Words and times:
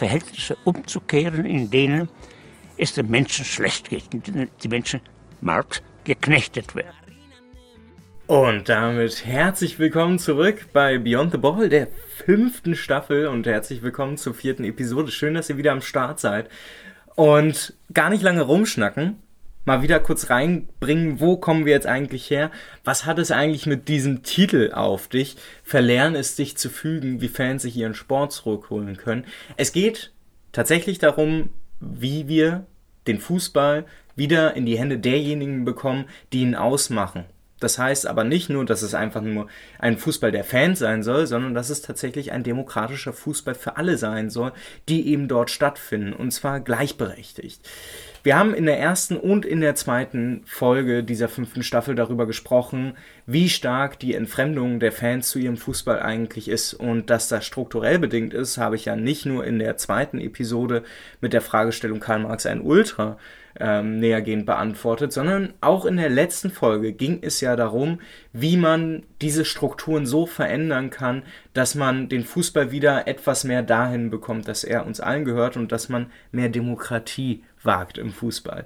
Verhältnisse 0.00 0.56
umzukehren, 0.64 1.44
in 1.44 1.70
denen 1.70 2.08
es 2.78 2.94
den 2.94 3.10
Menschen 3.10 3.44
schlecht 3.44 3.90
geht, 3.90 4.04
in 4.14 4.22
denen 4.22 4.48
die 4.62 4.68
Menschen 4.68 5.02
Marx 5.42 5.82
geknechtet 6.04 6.74
werden. 6.74 6.96
Und 8.26 8.70
damit 8.70 9.26
herzlich 9.26 9.78
willkommen 9.78 10.18
zurück 10.18 10.68
bei 10.72 10.96
Beyond 10.96 11.32
the 11.32 11.38
Ball, 11.38 11.68
der 11.68 11.88
fünften 12.24 12.76
Staffel 12.76 13.26
und 13.26 13.46
herzlich 13.46 13.82
willkommen 13.82 14.16
zur 14.16 14.32
vierten 14.32 14.64
Episode. 14.64 15.10
Schön, 15.10 15.34
dass 15.34 15.50
ihr 15.50 15.58
wieder 15.58 15.72
am 15.72 15.82
Start 15.82 16.18
seid. 16.18 16.48
Und 17.14 17.74
gar 17.92 18.08
nicht 18.08 18.22
lange 18.22 18.40
rumschnacken, 18.40 19.18
mal 19.64 19.82
wieder 19.82 20.00
kurz 20.00 20.30
reinbringen, 20.30 21.20
wo 21.20 21.36
kommen 21.36 21.66
wir 21.66 21.72
jetzt 21.72 21.86
eigentlich 21.86 22.30
her? 22.30 22.50
Was 22.84 23.06
hat 23.06 23.18
es 23.18 23.30
eigentlich 23.30 23.66
mit 23.66 23.88
diesem 23.88 24.22
Titel 24.22 24.72
auf 24.72 25.08
dich? 25.08 25.36
Verlernen 25.62 26.16
es 26.16 26.36
dich 26.36 26.56
zu 26.56 26.70
fügen, 26.70 27.20
wie 27.20 27.28
Fans 27.28 27.62
sich 27.62 27.76
ihren 27.76 27.94
Sport 27.94 28.32
zurückholen 28.32 28.96
können. 28.96 29.24
Es 29.56 29.72
geht 29.72 30.12
tatsächlich 30.52 30.98
darum, 30.98 31.50
wie 31.80 32.28
wir 32.28 32.66
den 33.06 33.18
Fußball 33.18 33.86
wieder 34.16 34.54
in 34.54 34.66
die 34.66 34.78
Hände 34.78 34.98
derjenigen 34.98 35.64
bekommen, 35.64 36.06
die 36.32 36.42
ihn 36.42 36.54
ausmachen. 36.54 37.24
Das 37.60 37.78
heißt 37.78 38.06
aber 38.06 38.24
nicht 38.24 38.48
nur, 38.48 38.64
dass 38.64 38.82
es 38.82 38.94
einfach 38.94 39.20
nur 39.20 39.46
ein 39.78 39.98
Fußball 39.98 40.32
der 40.32 40.44
Fans 40.44 40.78
sein 40.78 41.02
soll, 41.02 41.26
sondern 41.26 41.54
dass 41.54 41.70
es 41.70 41.82
tatsächlich 41.82 42.32
ein 42.32 42.42
demokratischer 42.42 43.12
Fußball 43.12 43.54
für 43.54 43.76
alle 43.76 43.96
sein 43.98 44.30
soll, 44.30 44.52
die 44.88 45.08
eben 45.08 45.28
dort 45.28 45.50
stattfinden, 45.50 46.12
und 46.12 46.32
zwar 46.32 46.60
gleichberechtigt. 46.60 47.60
Wir 48.22 48.38
haben 48.38 48.52
in 48.52 48.66
der 48.66 48.78
ersten 48.78 49.16
und 49.16 49.46
in 49.46 49.62
der 49.62 49.74
zweiten 49.74 50.42
Folge 50.44 51.02
dieser 51.02 51.28
fünften 51.28 51.62
Staffel 51.62 51.94
darüber 51.94 52.26
gesprochen, 52.26 52.94
wie 53.24 53.48
stark 53.48 53.98
die 53.98 54.14
Entfremdung 54.14 54.78
der 54.78 54.92
Fans 54.92 55.30
zu 55.30 55.38
ihrem 55.38 55.56
Fußball 55.56 56.00
eigentlich 56.00 56.48
ist 56.48 56.74
und 56.74 57.08
dass 57.08 57.28
das 57.28 57.46
strukturell 57.46 57.98
bedingt 57.98 58.34
ist, 58.34 58.58
habe 58.58 58.76
ich 58.76 58.84
ja 58.84 58.94
nicht 58.94 59.24
nur 59.24 59.46
in 59.46 59.58
der 59.58 59.78
zweiten 59.78 60.20
Episode 60.20 60.82
mit 61.22 61.32
der 61.32 61.40
Fragestellung 61.40 62.00
Karl 62.00 62.20
Marx 62.20 62.44
ein 62.44 62.60
Ultra 62.60 63.18
ähm, 63.58 63.98
nähergehend 63.98 64.46
beantwortet, 64.46 65.12
sondern 65.12 65.54
auch 65.60 65.84
in 65.84 65.96
der 65.96 66.08
letzten 66.08 66.50
Folge 66.50 66.92
ging 66.92 67.18
es 67.22 67.40
ja 67.40 67.56
darum, 67.56 68.00
wie 68.32 68.56
man 68.56 69.02
diese 69.20 69.44
Strukturen 69.44 70.06
so 70.06 70.26
verändern 70.26 70.90
kann, 70.90 71.22
dass 71.52 71.74
man 71.74 72.08
den 72.08 72.24
Fußball 72.24 72.70
wieder 72.70 73.08
etwas 73.08 73.44
mehr 73.44 73.62
dahin 73.62 74.10
bekommt, 74.10 74.48
dass 74.48 74.64
er 74.64 74.86
uns 74.86 75.00
allen 75.00 75.24
gehört 75.24 75.56
und 75.56 75.72
dass 75.72 75.88
man 75.88 76.10
mehr 76.32 76.48
Demokratie 76.48 77.42
wagt 77.62 77.98
im 77.98 78.12
Fußball. 78.12 78.64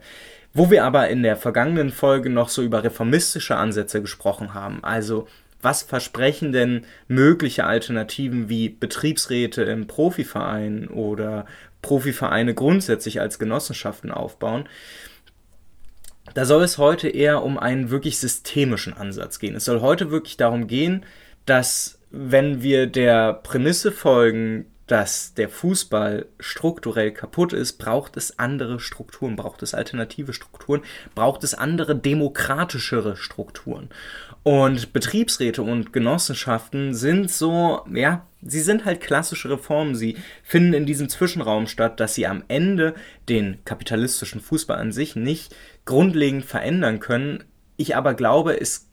Wo 0.53 0.71
wir 0.71 0.85
aber 0.85 1.09
in 1.09 1.23
der 1.23 1.37
vergangenen 1.37 1.91
Folge 1.91 2.31
noch 2.31 2.49
so 2.49 2.63
über 2.63 2.85
reformistische 2.85 3.57
Ansätze 3.57 4.01
gesprochen 4.01 4.55
haben, 4.55 4.85
also 4.85 5.27
was 5.65 5.83
versprechen 5.83 6.53
denn 6.53 6.85
mögliche 7.09 7.65
Alternativen 7.65 8.49
wie 8.49 8.69
Betriebsräte 8.69 9.63
im 9.63 9.87
Profiverein 9.87 10.89
oder 10.89 11.47
Profivereine 11.85 12.55
grundsätzlich 12.55 13.21
als 13.21 13.39
Genossenschaften 13.39 14.11
aufbauen. 14.11 14.69
Da 16.33 16.47
soll 16.47 16.65
es 16.65 16.79
heute 16.79 17.09
eher 17.09 17.43
um 17.43 17.59
einen 17.59 17.91
wirklich 17.91 18.19
systemischen 18.19 18.95
Ansatz 18.95 19.39
gehen. 19.39 19.55
Es 19.55 19.67
soll 19.67 19.83
heute 19.83 20.11
wirklich 20.11 20.39
darum 20.39 20.67
gehen, 20.67 21.05
dass 21.45 21.99
wenn 22.11 22.63
wir 22.63 22.87
der 22.87 23.35
Prämisse 23.35 23.93
folgen, 23.93 24.67
dass 24.87 25.35
der 25.35 25.49
Fußball 25.49 26.27
strukturell 26.39 27.11
kaputt 27.13 27.53
ist, 27.53 27.75
braucht 27.79 28.17
es 28.17 28.39
andere 28.39 28.81
Strukturen, 28.81 29.37
braucht 29.37 29.63
es 29.63 29.75
alternative 29.75 30.33
Strukturen, 30.33 30.83
braucht 31.15 31.43
es 31.45 31.55
andere 31.55 31.97
demokratischere 31.97 33.17
Strukturen. 33.17 33.89
Und 34.43 34.93
Betriebsräte 34.93 35.63
und 35.63 35.93
Genossenschaften 35.93 36.95
sind 36.95 37.31
so, 37.31 37.81
ja, 37.93 38.27
sie 38.47 38.61
sind 38.61 38.85
halt 38.85 39.01
klassische 39.01 39.51
Reformen. 39.51 39.95
Sie 39.95 40.17
finden 40.43 40.75
in 40.75 40.87
diesem 40.87 41.09
Zwischenraum 41.09 41.67
statt, 41.67 42.01
dass 42.01 42.15
sie 42.15 42.27
am 42.27 42.45
Ende 42.49 42.95
den 43.29 43.65
kapitalistischen 43.65 44.41
Fußball 44.41 44.79
an 44.79 44.93
sich 44.93 45.17
nicht 45.17 45.55
grundlegend 45.85 46.45
verändern 46.45 47.01
können. 47.01 47.45
Ich 47.77 47.97
aber 47.97 48.15
glaube, 48.15 48.61
es 48.61 48.89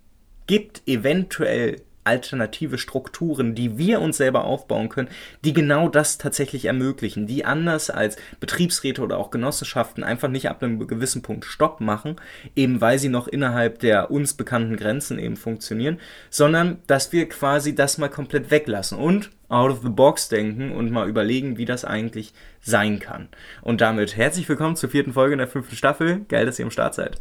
gibt 0.48 0.82
eventuell 0.88 1.82
alternative 2.04 2.78
Strukturen, 2.78 3.56
die 3.56 3.78
wir 3.78 4.02
uns 4.02 4.18
selber 4.18 4.46
aufbauen 4.46 4.90
können, 4.90 5.10
die 5.44 5.54
genau 5.54 5.90
das 5.90 6.18
tatsächlich 6.18 6.66
ermöglichen, 6.66 7.28
die 7.28 7.46
anders 7.46 7.90
als 7.90 8.18
Betriebsräte 8.40 9.02
oder 9.02 9.18
auch 9.18 9.32
Genossenschaften 9.32 10.04
einfach 10.04 10.30
nicht 10.30 10.50
ab 10.50 10.64
einem 10.64 10.86
gewissen 10.88 11.22
Punkt 11.22 11.46
Stopp 11.46 11.82
machen, 11.82 12.16
eben 12.56 12.82
weil 12.82 13.00
sie 13.00 13.10
noch 13.10 13.28
innerhalb 13.28 13.80
der 13.80 14.12
uns 14.12 14.34
bekannten 14.34 14.78
Grenzen 14.78 15.20
eben 15.20 15.38
funktionieren, 15.38 16.00
sondern 16.30 16.80
dass 16.88 17.12
wir 17.12 17.30
quasi 17.30 17.76
das 17.76 17.98
mal 17.98 18.10
komplett 18.10 18.52
weglassen 18.52 18.98
und 18.98 19.30
out 19.50 19.70
of 19.70 19.82
the 19.82 19.90
box 19.90 20.30
denken 20.30 20.72
und 20.72 20.92
mal 20.92 21.10
überlegen, 21.10 21.58
wie 21.58 21.66
das 21.66 21.84
eigentlich 21.84 22.34
sein 22.62 23.00
kann. 23.00 23.28
Und 23.62 23.82
damit 23.82 24.16
herzlich 24.16 24.48
willkommen 24.48 24.78
zur 24.78 24.90
vierten 24.90 25.14
Folge 25.14 25.34
in 25.34 25.40
der 25.40 25.48
fünften 25.48 25.76
Staffel. 25.76 26.22
Geil, 26.30 26.46
dass 26.46 26.58
ihr 26.58 26.66
am 26.66 26.72
Start 26.72 26.96
seid 26.96 27.20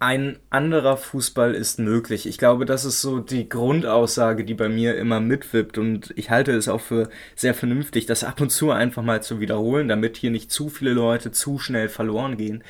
ein 0.00 0.38
anderer 0.50 0.96
Fußball 0.96 1.54
ist 1.54 1.78
möglich. 1.78 2.26
Ich 2.26 2.38
glaube, 2.38 2.64
das 2.66 2.84
ist 2.84 3.00
so 3.00 3.18
die 3.18 3.48
Grundaussage, 3.48 4.44
die 4.44 4.54
bei 4.54 4.68
mir 4.68 4.96
immer 4.96 5.18
mitwippt 5.18 5.76
und 5.76 6.12
ich 6.16 6.30
halte 6.30 6.52
es 6.52 6.68
auch 6.68 6.80
für 6.80 7.08
sehr 7.34 7.54
vernünftig, 7.54 8.06
das 8.06 8.22
ab 8.22 8.40
und 8.40 8.50
zu 8.50 8.70
einfach 8.70 9.02
mal 9.02 9.22
zu 9.22 9.40
wiederholen, 9.40 9.88
damit 9.88 10.16
hier 10.16 10.30
nicht 10.30 10.52
zu 10.52 10.68
viele 10.68 10.92
Leute 10.92 11.32
zu 11.32 11.58
schnell 11.58 11.88
verloren 11.88 12.36
gehen 12.36 12.62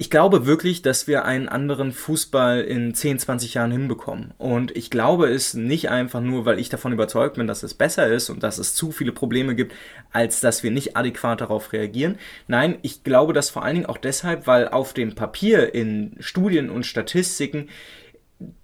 ich 0.00 0.08
glaube 0.08 0.46
wirklich, 0.46 0.80
dass 0.80 1.06
wir 1.08 1.26
einen 1.26 1.46
anderen 1.46 1.92
Fußball 1.92 2.62
in 2.62 2.94
10, 2.94 3.18
20 3.18 3.52
Jahren 3.52 3.70
hinbekommen. 3.70 4.32
Und 4.38 4.74
ich 4.74 4.88
glaube 4.88 5.28
es 5.28 5.52
nicht 5.52 5.90
einfach 5.90 6.22
nur, 6.22 6.46
weil 6.46 6.58
ich 6.58 6.70
davon 6.70 6.94
überzeugt 6.94 7.36
bin, 7.36 7.46
dass 7.46 7.62
es 7.62 7.74
besser 7.74 8.06
ist 8.06 8.30
und 8.30 8.42
dass 8.42 8.56
es 8.56 8.74
zu 8.74 8.92
viele 8.92 9.12
Probleme 9.12 9.54
gibt, 9.54 9.74
als 10.10 10.40
dass 10.40 10.62
wir 10.62 10.70
nicht 10.70 10.96
adäquat 10.96 11.42
darauf 11.42 11.74
reagieren. 11.74 12.16
Nein, 12.48 12.78
ich 12.80 13.04
glaube 13.04 13.34
das 13.34 13.50
vor 13.50 13.62
allen 13.62 13.74
Dingen 13.74 13.86
auch 13.86 13.98
deshalb, 13.98 14.46
weil 14.46 14.68
auf 14.68 14.94
dem 14.94 15.14
Papier 15.14 15.74
in 15.74 16.16
Studien 16.18 16.70
und 16.70 16.86
Statistiken 16.86 17.68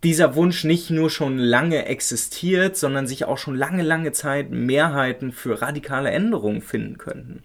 dieser 0.03 0.37
Wunsch 0.37 0.65
nicht 0.65 0.89
nur 0.89 1.11
schon 1.11 1.37
lange 1.37 1.85
existiert, 1.85 2.79
sondern 2.79 3.07
sich 3.07 3.27
auch 3.27 3.37
schon 3.37 3.57
lange, 3.57 3.83
lange 3.83 4.13
Zeit 4.13 4.53
Mehrheiten 4.53 5.33
für 5.33 5.61
radikale 5.61 6.11
Änderungen 6.13 6.63
finden 6.63 6.97
könnten 6.97 7.43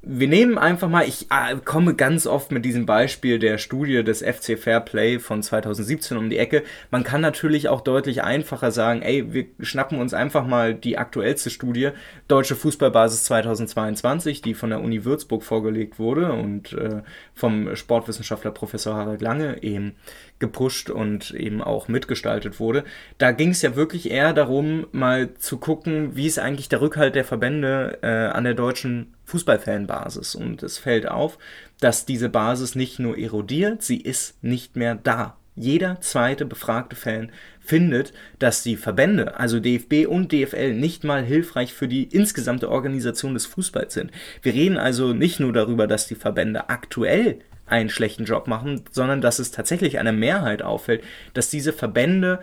wir 0.00 0.28
nehmen 0.28 0.58
einfach 0.58 0.88
mal, 0.88 1.08
ich 1.08 1.26
äh, 1.30 1.56
komme 1.64 1.94
ganz 1.94 2.28
oft 2.28 2.52
mit 2.52 2.64
diesem 2.64 2.86
Beispiel 2.86 3.40
der 3.40 3.58
Studie 3.58 4.04
des 4.04 4.22
FC 4.22 4.56
Fairplay 4.56 5.18
von 5.18 5.42
2017 5.42 6.16
um 6.16 6.30
die 6.30 6.38
Ecke. 6.38 6.62
Man 6.92 7.02
kann 7.02 7.20
natürlich 7.20 7.68
auch 7.68 7.80
deutlich 7.80 8.22
einfacher 8.22 8.70
sagen, 8.70 9.02
ey, 9.02 9.32
wir 9.32 9.46
schnappen 9.58 9.98
uns 9.98 10.14
einfach 10.14 10.46
mal 10.46 10.72
die 10.72 10.98
aktuellste 10.98 11.50
Studie, 11.50 11.90
Deutsche 12.28 12.54
Fußballbasis 12.54 13.24
2022, 13.24 14.40
die 14.40 14.54
von 14.54 14.70
der 14.70 14.82
Uni 14.82 15.04
Würzburg 15.04 15.42
vorgelegt 15.42 15.98
wurde 15.98 16.32
und 16.32 16.74
äh, 16.74 17.02
vom 17.34 17.74
Sportwissenschaftler 17.74 18.52
Professor 18.52 18.94
Harald 18.94 19.20
Lange 19.20 19.64
eben 19.64 19.96
gepusht 20.38 20.90
und 20.90 21.32
eben 21.32 21.60
auch 21.60 21.88
mitgestaltet 21.88 22.60
wurde. 22.60 22.84
Da 23.18 23.32
ging 23.32 23.50
es 23.50 23.62
ja 23.62 23.74
wirklich 23.74 24.12
eher 24.12 24.32
darum, 24.32 24.86
mal 24.92 25.34
zu 25.34 25.58
gucken, 25.58 26.14
wie 26.14 26.28
ist 26.28 26.38
eigentlich 26.38 26.68
der 26.68 26.80
Rückhalt 26.80 27.16
der 27.16 27.24
Verbände 27.24 27.98
äh, 28.02 28.06
an 28.06 28.44
der 28.44 28.54
deutschen 28.54 29.14
Fußballfanbasis. 29.28 30.34
Und 30.34 30.62
es 30.62 30.78
fällt 30.78 31.08
auf, 31.08 31.38
dass 31.80 32.06
diese 32.06 32.28
Basis 32.28 32.74
nicht 32.74 32.98
nur 32.98 33.16
erodiert, 33.18 33.82
sie 33.82 34.00
ist 34.00 34.42
nicht 34.42 34.76
mehr 34.76 34.94
da. 34.94 35.36
Jeder 35.54 36.00
zweite 36.00 36.46
befragte 36.46 36.94
Fan 36.94 37.32
findet, 37.60 38.12
dass 38.38 38.62
die 38.62 38.76
Verbände, 38.76 39.38
also 39.38 39.58
DFB 39.58 40.06
und 40.08 40.32
DFL, 40.32 40.72
nicht 40.72 41.02
mal 41.02 41.24
hilfreich 41.24 41.74
für 41.74 41.88
die 41.88 42.04
insgesamte 42.04 42.70
Organisation 42.70 43.34
des 43.34 43.46
Fußballs 43.46 43.92
sind. 43.92 44.12
Wir 44.40 44.54
reden 44.54 44.78
also 44.78 45.12
nicht 45.12 45.40
nur 45.40 45.52
darüber, 45.52 45.86
dass 45.86 46.06
die 46.06 46.14
Verbände 46.14 46.68
aktuell 46.70 47.40
einen 47.66 47.90
schlechten 47.90 48.24
Job 48.24 48.46
machen, 48.46 48.82
sondern 48.92 49.20
dass 49.20 49.40
es 49.40 49.50
tatsächlich 49.50 49.98
einer 49.98 50.12
Mehrheit 50.12 50.62
auffällt, 50.62 51.02
dass 51.34 51.50
diese 51.50 51.72
Verbände 51.72 52.40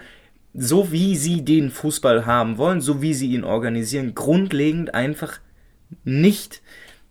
so 0.58 0.92
wie 0.92 1.16
sie 1.16 1.44
den 1.44 1.70
Fußball 1.70 2.26
haben 2.26 2.58
wollen, 2.58 2.80
so 2.80 3.02
wie 3.02 3.14
sie 3.14 3.32
ihn 3.32 3.44
organisieren, 3.44 4.16
grundlegend 4.16 4.94
einfach 4.94 5.40
nicht, 6.04 6.62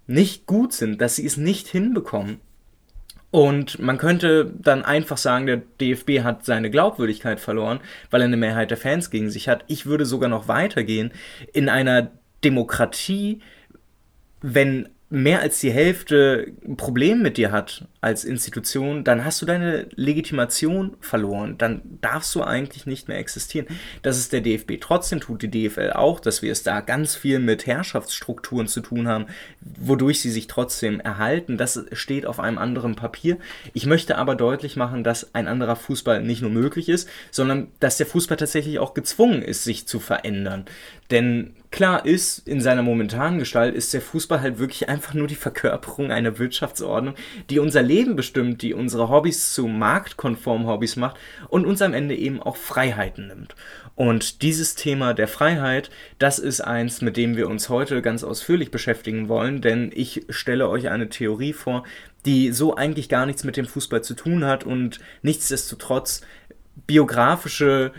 nicht 0.07 0.47
gut 0.47 0.73
sind, 0.73 1.01
dass 1.01 1.17
sie 1.17 1.27
es 1.27 1.37
nicht 1.37 1.69
hinbekommen. 1.69 2.41
Und 3.31 3.81
man 3.81 3.99
könnte 3.99 4.53
dann 4.61 4.85
einfach 4.85 5.17
sagen, 5.17 5.47
der 5.47 5.63
DFB 5.81 6.21
hat 6.23 6.45
seine 6.45 6.71
Glaubwürdigkeit 6.71 7.41
verloren, 7.41 7.81
weil 8.11 8.21
er 8.21 8.27
eine 8.27 8.37
Mehrheit 8.37 8.71
der 8.71 8.79
Fans 8.79 9.11
gegen 9.11 9.29
sich 9.29 9.49
hat. 9.49 9.65
Ich 9.67 9.87
würde 9.87 10.07
sogar 10.07 10.29
noch 10.29 10.47
weitergehen. 10.47 11.11
In 11.53 11.69
einer 11.69 12.13
Demokratie 12.45 13.41
wenn 14.47 14.91
mehr 15.09 15.41
als 15.41 15.59
die 15.61 15.71
Hälfte 15.71 16.53
ein 16.67 16.77
Problem 16.77 17.23
mit 17.23 17.39
dir 17.39 17.51
hat 17.51 17.89
als 18.05 18.25
Institution, 18.25 19.03
dann 19.03 19.25
hast 19.25 19.41
du 19.41 19.47
deine 19.47 19.89
Legitimation 19.95 20.97
verloren. 21.01 21.57
Dann 21.57 21.81
darfst 22.03 22.35
du 22.35 22.43
eigentlich 22.43 22.85
nicht 22.85 23.09
mehr 23.09 23.19
existieren. 23.19 23.67
Dass 24.03 24.19
es 24.19 24.29
der 24.29 24.43
DFB 24.43 24.75
trotzdem 24.79 25.21
tut, 25.21 25.41
die 25.43 25.51
DFL 25.51 25.93
auch, 25.95 26.21
dass 26.21 26.43
wir 26.43 26.53
es 26.53 26.63
da 26.63 26.83
ganz 26.83 27.15
viel 27.15 27.39
mit 27.39 27.67
Herrschaftsstrukturen 27.67 28.69
zu 28.69 28.83
tun 28.83 29.09
haben, 29.09 29.27
wodurch 29.61 30.21
sie 30.21 30.31
sich 30.31 30.47
trotzdem 30.47 31.01
erhalten, 31.01 31.57
das 31.57 31.83
steht 31.93 32.27
auf 32.27 32.41
einem 32.41 32.59
anderen 32.59 32.95
Papier. 32.95 33.39
Ich 33.73 33.87
möchte 33.87 34.19
aber 34.19 34.35
deutlich 34.35 34.77
machen, 34.77 35.03
dass 35.03 35.35
ein 35.35 35.49
anderer 35.49 35.77
Fußball 35.77 36.23
nicht 36.23 36.43
nur 36.43 36.51
möglich 36.51 36.91
ist, 36.91 37.09
sondern 37.31 37.69
dass 37.81 37.97
der 37.97 38.07
Fußball 38.07 38.37
tatsächlich 38.37 38.79
auch 38.79 38.93
gezwungen 38.93 39.41
ist, 39.41 39.65
sich 39.65 39.89
zu 39.89 39.99
verändern. 39.99 40.67
Denn 41.11 41.55
klar 41.71 42.07
ist, 42.07 42.47
in 42.47 42.61
seiner 42.61 42.83
momentanen 42.83 43.39
Gestalt 43.39 43.75
ist 43.75 43.93
der 43.93 44.01
Fußball 44.01 44.41
halt 44.41 44.59
wirklich 44.59 44.89
einfach 44.89 45.13
nur 45.13 45.27
die 45.27 45.35
Verkörperung 45.35 46.11
einer 46.11 46.39
Wirtschaftsordnung, 46.39 47.15
die 47.51 47.59
unser 47.59 47.83
Leben 47.83 47.94
bestimmt, 48.03 48.63
die 48.63 48.75
unsere 48.75 49.09
Hobbys 49.09 49.53
zu 49.53 49.69
marktkonformen 49.69 50.67
Hobbys 50.67 50.97
macht 50.97 51.17
und 51.49 51.65
uns 51.65 51.81
am 51.81 51.95
Ende 51.95 52.17
eben 52.17 52.43
auch 52.43 52.57
Freiheiten 52.57 53.29
nimmt. 53.29 53.55
Und 53.95 54.43
dieses 54.43 54.75
Thema 54.75 55.15
der 55.15 55.29
Freiheit, 55.29 55.91
das 56.19 56.39
ist 56.39 56.61
eins, 56.61 57.01
mit 57.01 57.17
dem 57.17 57.37
wir 57.37 57.49
uns 57.49 57.69
heute 57.69 58.03
ganz 58.03 58.25
ausführlich 58.25 58.71
beschäftigen 58.71 59.29
wollen, 59.29 59.61
denn 59.61 59.93
ich 59.95 60.27
stelle 60.29 60.69
euch 60.69 60.89
eine 60.89 61.09
Theorie 61.09 61.53
vor, 61.53 61.85
die 62.27 62.51
so 62.51 62.75
eigentlich 62.75 63.09
gar 63.09 63.27
nichts 63.27 63.45
mit 63.45 63.57
dem 63.57 63.67
Fußball 63.67 64.03
zu 64.03 64.15
tun 64.15 64.45
hat 64.45 64.65
und 64.65 64.99
nichtsdestotrotz 65.23 66.23
biografische 66.87 67.93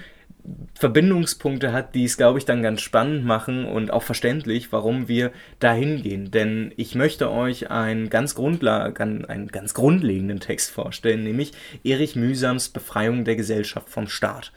Verbindungspunkte 0.74 1.72
hat, 1.72 1.96
die 1.96 2.04
es, 2.04 2.18
glaube 2.18 2.40
ich, 2.40 2.46
dann 2.46 2.62
ganz 2.62 2.82
spannend 2.82 3.26
machen 3.26 3.66
und 3.66 3.92
auch 3.92 4.04
verständlich, 4.04 4.72
warum 4.72 5.08
wir 5.08 5.32
dahin 5.60 6.02
gehen. 6.02 6.32
Denn 6.32 6.74
ich 6.76 6.96
möchte 6.96 7.32
euch 7.32 7.72
einen 7.72 8.10
ganz, 8.10 8.38
einen 8.38 9.48
ganz 9.48 9.74
grundlegenden 9.74 10.40
Text 10.40 10.72
vorstellen, 10.72 11.24
nämlich 11.24 11.54
Erich 11.84 12.16
Mühsams 12.16 12.70
Befreiung 12.70 13.26
der 13.26 13.36
Gesellschaft 13.36 13.90
vom 13.90 14.08
Staat. 14.08 14.52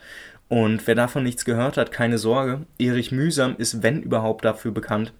Und 0.49 0.87
wer 0.87 0.95
davon 0.95 1.23
nichts 1.23 1.45
gehört 1.45 1.77
hat, 1.77 1.91
keine 1.91 2.17
Sorge, 2.17 2.61
Erich 2.79 3.11
Mühsam 3.11 3.55
ist, 3.57 3.83
wenn 3.83 4.01
überhaupt, 4.01 4.45
dafür 4.45 4.71
bekannt, 4.71 5.13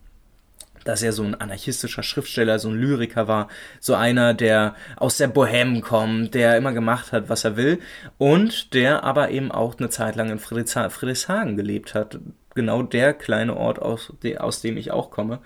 dass 0.83 1.01
er 1.01 1.13
so 1.13 1.23
ein 1.23 1.35
anarchistischer 1.35 2.03
Schriftsteller, 2.03 2.59
so 2.59 2.69
ein 2.69 2.75
Lyriker 2.79 3.27
war, 3.27 3.47
so 3.79 3.95
einer, 3.95 4.33
der 4.33 4.75
aus 4.95 5.17
der 5.17 5.33
Bohème 5.33 5.81
kommt, 5.81 6.33
der 6.33 6.57
immer 6.57 6.73
gemacht 6.73 7.11
hat, 7.11 7.29
was 7.29 7.43
er 7.43 7.57
will 7.57 7.79
und 8.17 8.73
der 8.73 9.03
aber 9.03 9.31
eben 9.31 9.51
auch 9.51 9.77
eine 9.77 9.89
Zeit 9.89 10.15
lang 10.15 10.29
in 10.29 10.39
Friedrichshagen 10.39 11.57
gelebt 11.57 11.93
hat. 11.93 12.19
Genau 12.55 12.83
der 12.83 13.13
kleine 13.13 13.55
Ort, 13.55 13.79
aus, 13.79 14.11
aus 14.37 14.61
dem 14.61 14.77
ich 14.77 14.91
auch 14.91 15.11
komme. 15.11 15.39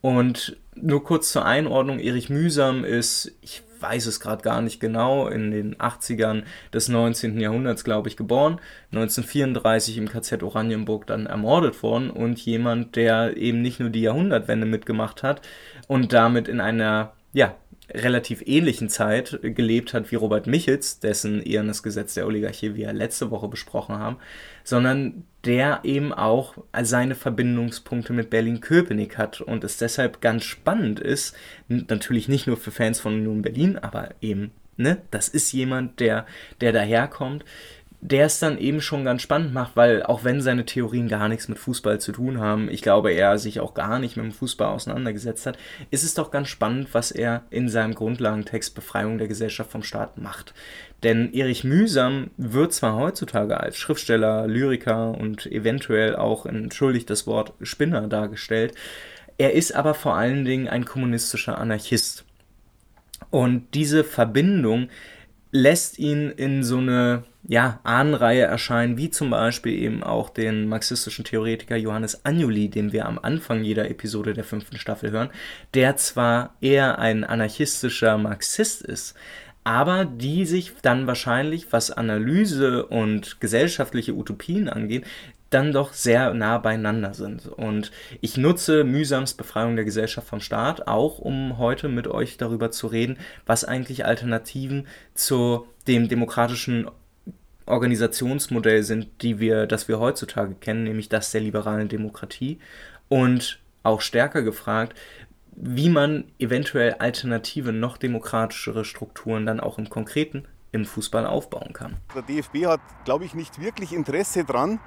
Und 0.00 0.56
nur 0.74 1.02
kurz 1.02 1.32
zur 1.32 1.44
Einordnung, 1.44 1.98
Erich 1.98 2.28
Mühsam 2.28 2.84
ist, 2.84 3.32
ich 3.40 3.62
weiß 3.84 4.06
es 4.06 4.18
gerade 4.18 4.42
gar 4.42 4.62
nicht 4.62 4.80
genau, 4.80 5.28
in 5.28 5.50
den 5.50 5.76
80ern 5.76 6.44
des 6.72 6.88
19. 6.88 7.38
Jahrhunderts, 7.38 7.84
glaube 7.84 8.08
ich, 8.08 8.16
geboren, 8.16 8.60
1934 8.92 9.98
im 9.98 10.08
KZ 10.08 10.42
Oranienburg 10.42 11.06
dann 11.06 11.26
ermordet 11.26 11.82
worden 11.82 12.10
und 12.10 12.40
jemand, 12.40 12.96
der 12.96 13.36
eben 13.36 13.60
nicht 13.60 13.80
nur 13.80 13.90
die 13.90 14.00
Jahrhundertwende 14.00 14.66
mitgemacht 14.66 15.22
hat 15.22 15.42
und 15.86 16.12
damit 16.12 16.48
in 16.48 16.60
einer, 16.60 17.12
ja, 17.32 17.54
relativ 17.90 18.42
ähnlichen 18.46 18.88
Zeit 18.88 19.38
gelebt 19.42 19.92
hat 19.92 20.10
wie 20.10 20.16
Robert 20.16 20.46
Michels, 20.46 21.00
dessen 21.00 21.42
Ehrenes 21.42 21.82
Gesetz 21.82 22.14
der 22.14 22.26
Oligarchie 22.26 22.74
wir 22.74 22.92
letzte 22.92 23.30
Woche 23.30 23.48
besprochen 23.48 23.98
haben, 23.98 24.16
sondern 24.62 25.24
der 25.44 25.80
eben 25.82 26.12
auch 26.12 26.54
seine 26.82 27.14
Verbindungspunkte 27.14 28.12
mit 28.12 28.30
Berlin-Köpenick 28.30 29.18
hat 29.18 29.40
und 29.40 29.64
es 29.64 29.76
deshalb 29.76 30.20
ganz 30.20 30.44
spannend 30.44 31.00
ist, 31.00 31.36
natürlich 31.68 32.28
nicht 32.28 32.46
nur 32.46 32.56
für 32.56 32.70
Fans 32.70 33.00
von 33.00 33.14
Union 33.14 33.42
Berlin, 33.42 33.76
aber 33.76 34.10
eben, 34.22 34.52
ne, 34.76 35.02
das 35.10 35.28
ist 35.28 35.52
jemand, 35.52 36.00
der, 36.00 36.26
der 36.62 36.72
daherkommt, 36.72 37.44
der 38.06 38.26
es 38.26 38.38
dann 38.38 38.58
eben 38.58 38.82
schon 38.82 39.02
ganz 39.02 39.22
spannend 39.22 39.54
macht, 39.54 39.76
weil 39.76 40.02
auch 40.02 40.24
wenn 40.24 40.42
seine 40.42 40.66
Theorien 40.66 41.08
gar 41.08 41.26
nichts 41.30 41.48
mit 41.48 41.58
Fußball 41.58 41.98
zu 42.00 42.12
tun 42.12 42.38
haben, 42.38 42.68
ich 42.68 42.82
glaube, 42.82 43.12
er 43.12 43.38
sich 43.38 43.60
auch 43.60 43.72
gar 43.72 43.98
nicht 43.98 44.18
mit 44.18 44.26
dem 44.26 44.32
Fußball 44.32 44.68
auseinandergesetzt 44.68 45.46
hat, 45.46 45.56
ist 45.90 46.04
es 46.04 46.12
doch 46.12 46.30
ganz 46.30 46.48
spannend, 46.48 46.88
was 46.92 47.12
er 47.12 47.44
in 47.48 47.70
seinem 47.70 47.94
Grundlagentext 47.94 48.74
Befreiung 48.74 49.16
der 49.16 49.26
Gesellschaft 49.26 49.70
vom 49.70 49.82
Staat 49.82 50.18
macht. 50.18 50.52
Denn 51.02 51.32
Erich 51.32 51.64
Mühsam 51.64 52.28
wird 52.36 52.74
zwar 52.74 52.96
heutzutage 52.96 53.58
als 53.58 53.78
Schriftsteller, 53.78 54.46
Lyriker 54.48 55.16
und 55.16 55.46
eventuell 55.46 56.14
auch, 56.14 56.44
entschuldigt 56.44 57.08
das 57.08 57.26
Wort, 57.26 57.54
Spinner 57.62 58.06
dargestellt, 58.06 58.74
er 59.38 59.54
ist 59.54 59.74
aber 59.74 59.94
vor 59.94 60.14
allen 60.14 60.44
Dingen 60.44 60.68
ein 60.68 60.84
kommunistischer 60.84 61.56
Anarchist. 61.56 62.26
Und 63.30 63.72
diese 63.72 64.04
Verbindung 64.04 64.90
lässt 65.52 65.98
ihn 65.98 66.30
in 66.30 66.62
so 66.62 66.76
eine 66.76 67.24
ja, 67.46 67.80
Ahnenreihe 67.84 68.42
erscheinen, 68.42 68.96
wie 68.96 69.10
zum 69.10 69.30
Beispiel 69.30 69.74
eben 69.74 70.02
auch 70.02 70.30
den 70.30 70.66
marxistischen 70.66 71.24
Theoretiker 71.24 71.76
Johannes 71.76 72.24
Agnoli, 72.24 72.70
den 72.70 72.92
wir 72.92 73.06
am 73.06 73.18
Anfang 73.18 73.62
jeder 73.62 73.90
Episode 73.90 74.32
der 74.32 74.44
fünften 74.44 74.78
Staffel 74.78 75.10
hören, 75.10 75.30
der 75.74 75.96
zwar 75.96 76.54
eher 76.60 76.98
ein 76.98 77.22
anarchistischer 77.22 78.16
Marxist 78.16 78.82
ist, 78.82 79.14
aber 79.62 80.04
die 80.04 80.46
sich 80.46 80.72
dann 80.82 81.06
wahrscheinlich, 81.06 81.72
was 81.72 81.90
Analyse 81.90 82.86
und 82.86 83.40
gesellschaftliche 83.40 84.14
Utopien 84.14 84.68
angeht, 84.68 85.04
dann 85.50 85.72
doch 85.72 85.92
sehr 85.92 86.34
nah 86.34 86.58
beieinander 86.58 87.14
sind. 87.14 87.46
Und 87.46 87.92
ich 88.20 88.36
nutze 88.36 88.84
mühsams 88.84 89.34
Befreiung 89.34 89.76
der 89.76 89.84
Gesellschaft 89.84 90.28
vom 90.28 90.40
Staat 90.40 90.88
auch, 90.88 91.18
um 91.18 91.58
heute 91.58 91.88
mit 91.88 92.08
euch 92.08 92.36
darüber 92.36 92.70
zu 92.70 92.88
reden, 92.88 93.18
was 93.46 93.64
eigentlich 93.64 94.04
Alternativen 94.04 94.86
zu 95.14 95.66
dem 95.86 96.08
demokratischen 96.08 96.90
Organisationsmodell 97.66 98.82
sind, 98.82 99.22
die 99.22 99.40
wir, 99.40 99.66
das 99.66 99.88
wir 99.88 99.98
heutzutage 99.98 100.54
kennen, 100.54 100.84
nämlich 100.84 101.08
das 101.08 101.30
der 101.30 101.40
liberalen 101.40 101.88
Demokratie. 101.88 102.58
Und 103.08 103.60
auch 103.82 104.00
stärker 104.00 104.42
gefragt, 104.42 104.96
wie 105.56 105.88
man 105.88 106.24
eventuell 106.38 106.94
alternative, 106.94 107.72
noch 107.72 107.96
demokratischere 107.96 108.84
Strukturen 108.84 109.46
dann 109.46 109.60
auch 109.60 109.78
im 109.78 109.88
Konkreten 109.88 110.46
im 110.72 110.84
Fußball 110.84 111.24
aufbauen 111.26 111.72
kann. 111.72 111.96
Der 112.14 112.22
DFB 112.22 112.66
hat, 112.66 112.80
glaube 113.04 113.24
ich, 113.24 113.34
nicht 113.34 113.60
wirklich 113.60 113.92
Interesse 113.92 114.44
daran, 114.44 114.80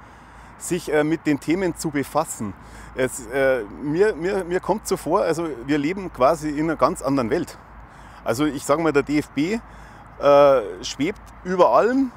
sich 0.58 0.92
äh, 0.92 1.04
mit 1.04 1.26
den 1.26 1.40
Themen 1.40 1.76
zu 1.76 1.90
befassen. 1.90 2.52
Es, 2.94 3.26
äh, 3.28 3.62
mir, 3.82 4.14
mir, 4.14 4.44
mir 4.44 4.60
kommt 4.60 4.86
so 4.86 4.96
vor, 4.96 5.22
also 5.22 5.48
wir 5.66 5.78
leben 5.78 6.12
quasi 6.12 6.50
in 6.50 6.64
einer 6.64 6.76
ganz 6.76 7.00
anderen 7.00 7.30
Welt. 7.30 7.56
Also 8.24 8.44
ich 8.44 8.64
sage 8.64 8.82
mal, 8.82 8.92
der 8.92 9.04
DFB 9.04 9.38
äh, 9.38 10.62
schwebt 10.82 11.20
über 11.44 11.70
allem 11.70 12.12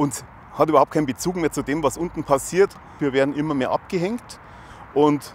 und 0.00 0.24
hat 0.54 0.70
überhaupt 0.70 0.92
keinen 0.92 1.04
Bezug 1.04 1.36
mehr 1.36 1.52
zu 1.52 1.62
dem, 1.62 1.82
was 1.82 1.98
unten 1.98 2.24
passiert. 2.24 2.70
Wir 3.00 3.12
werden 3.12 3.34
immer 3.34 3.52
mehr 3.52 3.70
abgehängt 3.70 4.40
und 4.94 5.34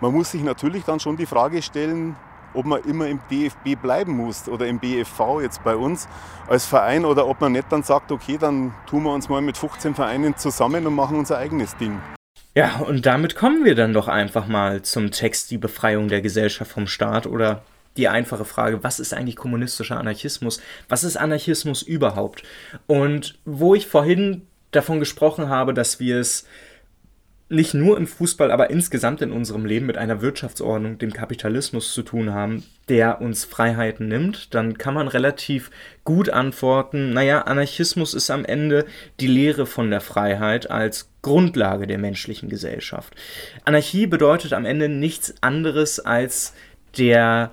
man 0.00 0.12
muss 0.12 0.32
sich 0.32 0.42
natürlich 0.42 0.84
dann 0.84 0.98
schon 0.98 1.16
die 1.16 1.26
Frage 1.26 1.62
stellen, 1.62 2.16
ob 2.52 2.66
man 2.66 2.82
immer 2.82 3.06
im 3.06 3.20
DFB 3.30 3.80
bleiben 3.80 4.16
muss 4.16 4.48
oder 4.48 4.66
im 4.66 4.80
BFV 4.80 5.40
jetzt 5.40 5.62
bei 5.62 5.76
uns 5.76 6.08
als 6.48 6.66
Verein 6.66 7.04
oder 7.04 7.28
ob 7.28 7.40
man 7.40 7.52
nicht 7.52 7.70
dann 7.70 7.84
sagt, 7.84 8.10
okay, 8.10 8.38
dann 8.38 8.74
tun 8.86 9.04
wir 9.04 9.12
uns 9.12 9.28
mal 9.28 9.40
mit 9.40 9.56
15 9.56 9.94
Vereinen 9.94 10.36
zusammen 10.36 10.84
und 10.84 10.94
machen 10.94 11.16
unser 11.16 11.38
eigenes 11.38 11.76
Ding. 11.76 12.00
Ja, 12.54 12.80
und 12.80 13.06
damit 13.06 13.36
kommen 13.36 13.64
wir 13.64 13.76
dann 13.76 13.94
doch 13.94 14.08
einfach 14.08 14.48
mal 14.48 14.82
zum 14.82 15.12
Text 15.12 15.52
Die 15.52 15.58
Befreiung 15.58 16.08
der 16.08 16.20
Gesellschaft 16.20 16.72
vom 16.72 16.88
Staat 16.88 17.26
oder 17.26 17.62
die 17.96 18.08
einfache 18.08 18.44
Frage, 18.44 18.82
was 18.82 19.00
ist 19.00 19.12
eigentlich 19.12 19.36
kommunistischer 19.36 19.98
Anarchismus? 19.98 20.60
Was 20.88 21.04
ist 21.04 21.16
Anarchismus 21.16 21.82
überhaupt? 21.82 22.42
Und 22.86 23.38
wo 23.44 23.74
ich 23.74 23.86
vorhin 23.86 24.46
davon 24.70 25.00
gesprochen 25.00 25.48
habe, 25.48 25.74
dass 25.74 26.00
wir 26.00 26.18
es 26.18 26.46
nicht 27.52 27.74
nur 27.74 27.98
im 27.98 28.06
Fußball, 28.06 28.50
aber 28.50 28.70
insgesamt 28.70 29.20
in 29.20 29.30
unserem 29.30 29.66
Leben 29.66 29.84
mit 29.84 29.98
einer 29.98 30.22
Wirtschaftsordnung, 30.22 30.96
dem 30.96 31.12
Kapitalismus 31.12 31.92
zu 31.92 32.02
tun 32.02 32.32
haben, 32.32 32.64
der 32.88 33.20
uns 33.20 33.44
Freiheiten 33.44 34.08
nimmt, 34.08 34.54
dann 34.54 34.78
kann 34.78 34.94
man 34.94 35.06
relativ 35.06 35.70
gut 36.02 36.30
antworten, 36.30 37.12
naja, 37.12 37.42
Anarchismus 37.42 38.14
ist 38.14 38.30
am 38.30 38.46
Ende 38.46 38.86
die 39.20 39.26
Lehre 39.26 39.66
von 39.66 39.90
der 39.90 40.00
Freiheit 40.00 40.70
als 40.70 41.10
Grundlage 41.20 41.86
der 41.86 41.98
menschlichen 41.98 42.48
Gesellschaft. 42.48 43.14
Anarchie 43.66 44.06
bedeutet 44.06 44.54
am 44.54 44.64
Ende 44.64 44.88
nichts 44.88 45.34
anderes 45.42 46.00
als 46.00 46.54
der 46.96 47.50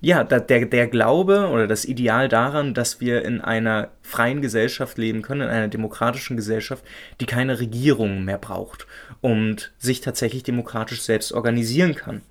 ja, 0.00 0.24
der, 0.24 0.40
der 0.40 0.86
Glaube 0.86 1.48
oder 1.48 1.66
das 1.66 1.84
Ideal 1.84 2.28
daran, 2.28 2.74
dass 2.74 3.00
wir 3.00 3.24
in 3.24 3.40
einer 3.40 3.90
freien 4.02 4.42
Gesellschaft 4.42 4.98
leben 4.98 5.22
können, 5.22 5.42
in 5.42 5.48
einer 5.48 5.68
demokratischen 5.68 6.36
Gesellschaft, 6.36 6.84
die 7.20 7.26
keine 7.26 7.58
Regierung 7.58 8.24
mehr 8.24 8.38
braucht 8.38 8.86
und 9.20 9.72
sich 9.78 10.00
tatsächlich 10.00 10.42
demokratisch 10.42 11.02
selbst 11.02 11.32
organisieren 11.32 11.94
kann. 11.94 12.22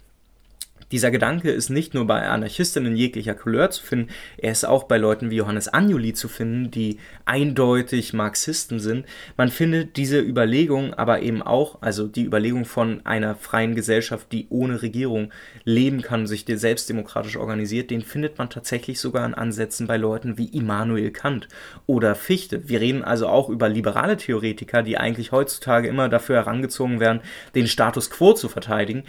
Dieser 0.96 1.12
Gedanke 1.12 1.52
ist 1.52 1.70
nicht 1.70 1.94
nur 1.94 2.08
bei 2.08 2.26
Anarchistinnen 2.26 2.96
jeglicher 2.96 3.34
Couleur 3.34 3.70
zu 3.70 3.84
finden, 3.84 4.08
er 4.38 4.54
ist 4.54 4.64
auch 4.64 4.86
bei 4.86 4.98
Leuten 4.98 5.30
wie 5.30 5.36
Johannes 5.36 5.68
Anjuli 5.68 6.14
zu 6.14 6.30
finden, 6.30 6.72
die 6.72 7.00
eindeutig 7.26 8.14
Marxisten 8.14 8.80
sind. 8.80 9.06
Man 9.36 9.50
findet 9.50 9.98
diese 9.98 10.22
Überlegung 10.22 10.94
aber 10.94 11.22
eben 11.22 11.42
auch, 11.42 11.82
also 11.82 12.08
die 12.08 12.24
Überlegung 12.24 12.64
von 12.64 13.06
einer 13.06 13.36
freien 13.36 13.76
Gesellschaft, 13.76 14.32
die 14.32 14.48
ohne 14.50 14.82
Regierung 14.82 15.34
leben 15.66 16.02
kann, 16.02 16.28
sich 16.28 16.46
selbstdemokratisch 16.48 17.36
organisiert, 17.36 17.92
den 17.92 18.02
findet 18.02 18.38
man 18.38 18.50
tatsächlich 18.50 19.02
sogar 19.02 19.26
in 19.26 19.34
Ansätzen 19.34 19.88
bei 19.88 19.98
Leuten 19.98 20.38
wie 20.38 20.46
Immanuel 20.46 21.12
Kant 21.12 21.50
oder 21.88 22.16
Fichte. 22.16 22.70
Wir 22.70 22.80
reden 22.80 23.04
also 23.04 23.28
auch 23.28 23.50
über 23.50 23.68
liberale 23.68 24.16
Theoretiker, 24.16 24.82
die 24.82 24.98
eigentlich 24.98 25.34
heutzutage 25.34 25.90
immer 25.90 26.08
dafür 26.08 26.38
herangezogen 26.38 27.02
werden, 27.02 27.20
den 27.54 27.68
Status 27.68 28.10
quo 28.10 28.32
zu 28.32 28.48
verteidigen. 28.48 29.04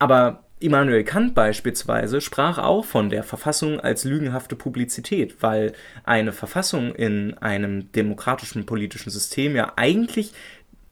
Aber 0.00 0.47
Immanuel 0.60 1.04
Kant 1.04 1.34
beispielsweise 1.34 2.20
sprach 2.20 2.58
auch 2.58 2.84
von 2.84 3.10
der 3.10 3.22
Verfassung 3.22 3.80
als 3.80 4.04
lügenhafte 4.04 4.56
Publizität, 4.56 5.36
weil 5.40 5.72
eine 6.04 6.32
Verfassung 6.32 6.94
in 6.94 7.34
einem 7.38 7.92
demokratischen 7.92 8.66
politischen 8.66 9.10
System 9.10 9.54
ja 9.54 9.72
eigentlich 9.76 10.32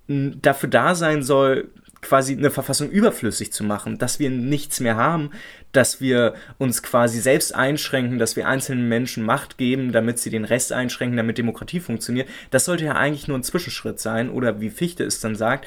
dafür 0.09 0.69
da 0.69 0.95
sein 0.95 1.23
soll, 1.23 1.69
quasi 2.01 2.35
eine 2.35 2.51
Verfassung 2.51 2.91
überflüssig 2.91 3.53
zu 3.53 3.65
machen, 3.65 3.99
dass 3.99 4.21
wir 4.21 4.31
nichts 4.31 4.79
mehr 4.79 4.97
haben, 4.97 5.31
dass 5.73 6.01
wir 6.01 6.35
uns 6.59 6.83
quasi 6.83 7.21
selbst 7.21 7.55
einschränken, 7.55 8.19
dass 8.19 8.37
wir 8.37 8.47
einzelnen 8.47 8.89
Menschen 8.89 9.25
Macht 9.25 9.59
geben, 9.59 9.91
damit 9.91 10.21
sie 10.21 10.31
den 10.31 10.45
Rest 10.45 10.73
einschränken, 10.73 11.17
damit 11.17 11.39
Demokratie 11.39 11.81
funktioniert. 11.81 12.29
Das 12.51 12.65
sollte 12.65 12.85
ja 12.85 12.95
eigentlich 12.95 13.27
nur 13.27 13.37
ein 13.37 13.43
Zwischenschritt 13.43 13.99
sein 13.99 14.31
oder 14.31 14.61
wie 14.61 14.71
Fichte 14.71 15.03
es 15.03 15.21
dann 15.21 15.35
sagt, 15.35 15.67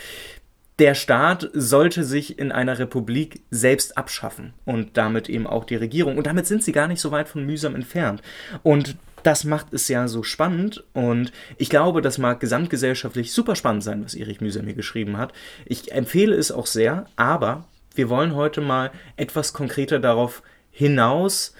der 0.80 0.96
Staat 0.96 1.50
sollte 1.54 2.04
sich 2.04 2.40
in 2.40 2.52
einer 2.52 2.80
Republik 2.80 3.42
selbst 3.52 3.98
abschaffen 3.98 4.54
und 4.66 4.98
damit 4.98 5.30
eben 5.30 5.46
auch 5.46 5.66
die 5.66 5.76
Regierung. 5.76 6.18
Und 6.18 6.26
damit 6.26 6.48
sind 6.48 6.64
sie 6.64 6.72
gar 6.72 6.88
nicht 6.88 7.02
so 7.02 7.12
weit 7.12 7.28
von 7.28 7.46
mühsam 7.46 7.76
entfernt. 7.76 8.22
Und 8.64 8.96
das 9.24 9.44
macht 9.44 9.74
es 9.74 9.90
ja 9.90 10.08
so 10.08 10.24
spannend 10.24 10.86
und 10.94 11.34
ich 11.58 11.70
glaube, 11.70 12.02
das 12.02 12.18
mag 12.18 12.40
gesamtgesellschaftlich 12.40 13.34
super 13.34 13.58
spannend 13.58 13.84
sein, 13.84 14.04
was 14.04 14.16
Erich 14.16 14.40
Mühsam 14.40 14.66
hier 14.66 14.76
geschrieben 14.76 15.18
hat. 15.18 15.34
Ich 15.66 15.92
empfehle 15.92 16.36
es 16.36 16.54
auch 16.54 16.66
sehr, 16.66 17.06
aber 17.18 17.66
wir 17.96 18.08
wollen 18.10 18.34
heute 18.34 18.62
mal 18.62 18.92
etwas 19.18 19.52
konkreter 19.52 20.00
darauf 20.00 20.42
hinaus 20.72 21.54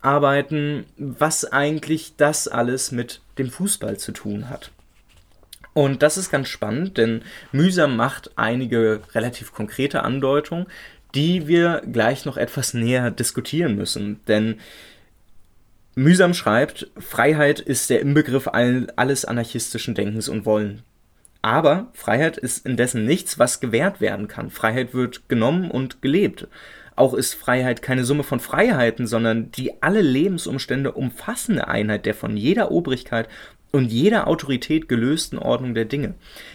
arbeiten, 0.00 0.86
was 0.96 1.44
eigentlich 1.44 2.16
das 2.16 2.48
alles 2.48 2.90
mit 2.90 3.20
dem 3.36 3.50
Fußball 3.50 3.98
zu 3.98 4.12
tun 4.12 4.48
hat. 4.48 4.70
Und 5.74 6.02
das 6.02 6.16
ist 6.16 6.30
ganz 6.30 6.48
spannend, 6.48 6.96
denn 6.96 7.22
Mühsam 7.52 7.96
macht 7.96 8.30
einige 8.36 9.02
relativ 9.12 9.52
konkrete 9.52 10.04
Andeutungen, 10.04 10.66
die 11.14 11.48
wir 11.48 11.82
gleich 11.90 12.24
noch 12.24 12.36
etwas 12.36 12.74
näher 12.74 13.10
diskutieren 13.10 13.74
müssen. 13.74 14.20
Denn 14.26 14.60
Mühsam 15.96 16.32
schreibt, 16.32 16.88
Freiheit 16.98 17.60
ist 17.60 17.90
der 17.90 18.00
Inbegriff 18.00 18.48
alles 18.48 19.24
anarchistischen 19.24 19.94
Denkens 19.94 20.28
und 20.28 20.46
Wollen. 20.46 20.82
Aber 21.42 21.88
Freiheit 21.92 22.38
ist 22.38 22.64
indessen 22.64 23.04
nichts, 23.04 23.38
was 23.38 23.60
gewährt 23.60 24.00
werden 24.00 24.28
kann. 24.28 24.50
Freiheit 24.50 24.94
wird 24.94 25.28
genommen 25.28 25.70
und 25.70 26.02
gelebt. 26.02 26.48
Auch 26.96 27.14
ist 27.14 27.34
Freiheit 27.34 27.82
keine 27.82 28.04
Summe 28.04 28.22
von 28.22 28.40
Freiheiten, 28.40 29.06
sondern 29.06 29.50
die 29.50 29.82
alle 29.82 30.00
Lebensumstände 30.00 30.92
umfassende 30.92 31.68
Einheit 31.68 32.06
der 32.06 32.14
von 32.14 32.36
jeder 32.36 32.70
Obrigkeit 32.70 33.28
und 33.74 33.90
jeder 33.90 34.28
Autorität 34.28 34.88
gelösten 34.88 35.36
Ordnung 35.36 35.74
der 35.74 35.84
Dinge. 35.84 36.14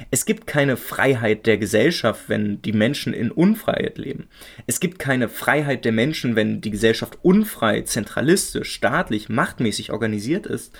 Es 0.10 0.26
gibt 0.26 0.48
keine 0.48 0.78
Freiheit 0.78 1.48
der 1.48 1.58
Gesellschaft, 1.58 2.30
wenn 2.30 2.62
die 2.62 2.72
Menschen 2.72 3.14
in 3.14 3.30
Unfreiheit 3.30 3.98
leben. 3.98 4.30
Es 4.68 4.80
gibt 4.80 5.00
keine 5.00 5.28
Freiheit 5.28 5.84
der 5.84 5.92
Menschen, 5.92 6.38
wenn 6.38 6.62
die 6.62 6.72
Gesellschaft 6.72 7.20
unfrei, 7.22 7.82
zentralistisch, 7.82 8.72
staatlich, 8.72 9.28
machtmäßig 9.28 9.92
organisiert 9.92 10.46
ist. 10.48 10.74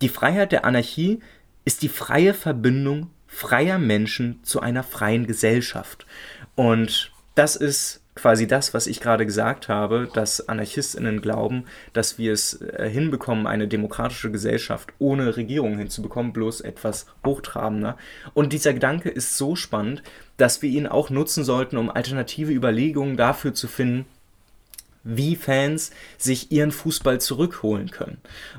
Die 0.00 0.08
Freiheit 0.08 0.52
der 0.52 0.64
Anarchie 0.64 1.18
ist 1.64 1.82
die 1.82 1.88
freie 1.88 2.34
Verbindung 2.34 3.10
freier 3.26 3.80
Menschen 3.80 4.38
zu 4.44 4.60
einer 4.60 4.84
freien 4.84 5.26
Gesellschaft. 5.26 6.06
Und 6.54 7.10
das 7.34 7.56
ist 7.56 7.99
quasi 8.20 8.46
das, 8.46 8.74
was 8.74 8.86
ich 8.86 9.00
gerade 9.00 9.24
gesagt 9.24 9.68
habe, 9.68 10.08
dass 10.12 10.48
Anarchistinnen 10.48 11.22
glauben, 11.22 11.64
dass 11.92 12.18
wir 12.18 12.32
es 12.32 12.60
äh, 12.60 12.88
hinbekommen, 12.88 13.46
eine 13.46 13.66
demokratische 13.66 14.30
Gesellschaft 14.30 14.92
ohne 14.98 15.36
Regierung 15.36 15.78
hinzubekommen, 15.78 16.32
bloß 16.32 16.60
etwas 16.60 17.06
hochtrabender. 17.24 17.96
Und 18.34 18.52
dieser 18.52 18.74
Gedanke 18.74 19.08
ist 19.08 19.36
so 19.36 19.56
spannend, 19.56 20.02
dass 20.36 20.62
wir 20.62 20.70
ihn 20.70 20.86
auch 20.86 21.10
nutzen 21.10 21.44
sollten, 21.44 21.76
um 21.76 21.90
alternative 21.90 22.52
Überlegungen 22.52 23.16
dafür 23.16 23.54
zu 23.54 23.68
finden, 23.68 24.06
wie 25.02 25.36
Fans 25.36 25.90
sich 26.18 26.52
ihren 26.52 26.72
Fußball 26.72 27.20
zurückholen 27.20 27.90
können. 27.90 28.18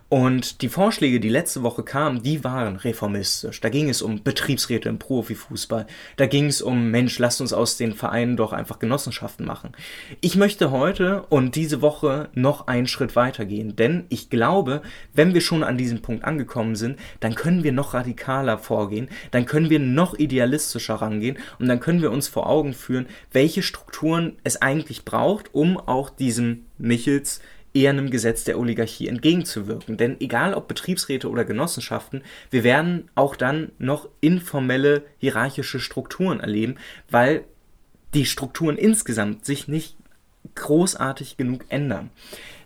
Und 0.09 0.61
die 0.61 0.69
Vorschläge, 0.69 1.19
die 1.19 1.29
letzte 1.29 1.63
Woche 1.63 1.83
kamen, 1.83 2.23
die 2.23 2.43
waren 2.43 2.77
reformistisch. 2.77 3.61
Da 3.61 3.69
ging 3.69 3.89
es 3.89 4.01
um 4.01 4.23
Betriebsräte 4.23 4.89
im 4.89 4.99
Profifußball. 4.99 5.85
Da 6.17 6.25
ging 6.25 6.47
es 6.47 6.61
um, 6.61 6.89
Mensch, 6.89 7.19
lasst 7.19 7.41
uns 7.41 7.53
aus 7.53 7.77
den 7.77 7.93
Vereinen 7.93 8.37
doch 8.37 8.53
einfach 8.53 8.79
Genossenschaften 8.79 9.45
machen. 9.45 9.71
Ich 10.19 10.35
möchte 10.35 10.71
heute 10.71 11.23
und 11.29 11.55
diese 11.55 11.81
Woche 11.81 12.29
noch 12.33 12.67
einen 12.67 12.87
Schritt 12.87 13.15
weiter 13.15 13.45
gehen, 13.45 13.75
denn 13.75 14.05
ich 14.09 14.29
glaube, 14.29 14.81
wenn 15.13 15.33
wir 15.33 15.41
schon 15.41 15.63
an 15.63 15.77
diesem 15.77 16.01
Punkt 16.01 16.25
angekommen 16.25 16.75
sind, 16.75 16.97
dann 17.19 17.35
können 17.35 17.63
wir 17.63 17.71
noch 17.71 17.93
radikaler 17.93 18.57
vorgehen, 18.57 19.09
dann 19.31 19.45
können 19.45 19.69
wir 19.69 19.79
noch 19.79 20.17
idealistischer 20.17 20.95
rangehen 20.95 21.37
und 21.59 21.67
dann 21.67 21.79
können 21.79 22.01
wir 22.01 22.11
uns 22.11 22.27
vor 22.27 22.49
Augen 22.49 22.73
führen, 22.73 23.07
welche 23.31 23.61
Strukturen 23.61 24.37
es 24.43 24.61
eigentlich 24.61 25.05
braucht, 25.05 25.53
um 25.53 25.77
auch 25.77 26.09
die 26.09 26.30
diesem 26.31 26.65
Michels 26.77 27.41
eher 27.73 27.89
einem 27.89 28.09
Gesetz 28.09 28.43
der 28.45 28.57
Oligarchie 28.57 29.07
entgegenzuwirken. 29.07 29.97
Denn 29.97 30.19
egal 30.19 30.53
ob 30.53 30.67
Betriebsräte 30.67 31.29
oder 31.29 31.45
Genossenschaften, 31.45 32.23
wir 32.49 32.63
werden 32.63 33.09
auch 33.15 33.35
dann 33.35 33.71
noch 33.79 34.07
informelle 34.21 35.03
hierarchische 35.19 35.79
Strukturen 35.79 36.39
erleben, 36.39 36.75
weil 37.09 37.43
die 38.13 38.25
Strukturen 38.25 38.77
insgesamt 38.77 39.45
sich 39.45 39.67
nicht 39.67 39.95
großartig 40.55 41.37
genug 41.37 41.65
ändern. 41.69 42.09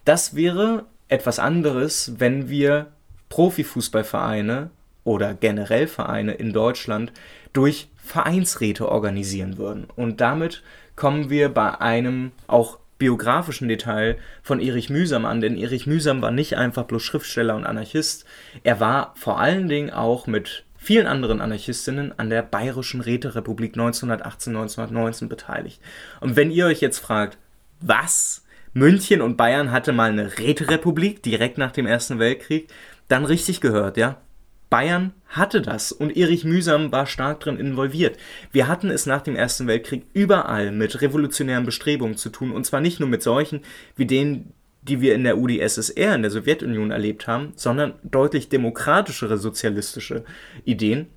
Das 0.05 0.35
wäre 0.35 0.85
etwas 1.07 1.39
anderes, 1.39 2.13
wenn 2.17 2.49
wir 2.49 2.91
Profifußballvereine 3.29 4.69
oder 5.03 5.33
generell 5.33 5.87
Vereine 5.87 6.33
in 6.33 6.53
Deutschland 6.53 7.11
durch 7.53 7.89
Vereinsräte 7.97 8.89
organisieren 8.89 9.57
würden. 9.57 9.85
Und 9.95 10.21
damit 10.21 10.63
kommen 10.95 11.29
wir 11.29 11.49
bei 11.49 11.79
einem 11.79 12.31
auch 12.47 12.79
biografischen 12.97 13.67
Detail 13.67 14.17
von 14.41 14.59
Erich 14.59 14.89
Mühsam 14.89 15.25
an, 15.25 15.41
denn 15.41 15.57
Erich 15.57 15.87
Mühsam 15.87 16.21
war 16.21 16.31
nicht 16.31 16.57
einfach 16.57 16.83
bloß 16.85 17.03
Schriftsteller 17.03 17.55
und 17.55 17.65
Anarchist, 17.65 18.25
er 18.63 18.79
war 18.79 19.13
vor 19.15 19.39
allen 19.39 19.67
Dingen 19.67 19.89
auch 19.89 20.27
mit 20.27 20.63
vielen 20.77 21.07
anderen 21.07 21.41
Anarchistinnen 21.41 22.17
an 22.17 22.29
der 22.29 22.43
Bayerischen 22.43 23.01
Räterepublik 23.01 23.75
1918-1919 23.75 25.27
beteiligt. 25.27 25.81
Und 26.21 26.35
wenn 26.35 26.51
ihr 26.51 26.67
euch 26.67 26.79
jetzt 26.79 26.99
fragt, 26.99 27.37
was? 27.81 28.43
München 28.73 29.21
und 29.21 29.37
Bayern 29.37 29.71
hatte 29.71 29.93
mal 29.93 30.09
eine 30.09 30.37
Räterepublik 30.37 31.23
direkt 31.23 31.57
nach 31.57 31.71
dem 31.71 31.87
Ersten 31.87 32.19
Weltkrieg, 32.19 32.67
dann 33.07 33.25
richtig 33.25 33.61
gehört, 33.61 33.97
ja. 33.97 34.17
Bayern 34.75 35.13
hatte 35.29 35.61
das 35.61 35.93
und 35.93 36.17
Erich 36.17 36.43
Mühsam 36.43 36.91
war 36.91 37.05
stark 37.05 37.39
drin 37.39 37.57
involviert. 37.57 38.17
Wir 38.51 38.67
hatten 38.67 38.89
es 38.89 39.05
nach 39.05 39.21
dem 39.21 39.37
Ersten 39.37 39.67
Weltkrieg 39.67 40.05
überall 40.11 40.73
mit 40.73 41.01
revolutionären 41.01 41.65
Bestrebungen 41.65 42.17
zu 42.17 42.29
tun 42.29 42.51
und 42.51 42.65
zwar 42.65 42.81
nicht 42.81 42.99
nur 42.99 43.07
mit 43.07 43.23
solchen 43.23 43.61
wie 43.95 44.05
denen, 44.05 44.51
die 44.81 44.99
wir 44.99 45.15
in 45.15 45.23
der 45.23 45.37
UdSSR, 45.37 46.15
in 46.15 46.23
der 46.23 46.31
Sowjetunion 46.31 46.91
erlebt 46.91 47.25
haben, 47.25 47.53
sondern 47.55 47.93
deutlich 48.03 48.49
demokratischere 48.49 49.37
sozialistische 49.37 50.25
Ideen 50.65 51.07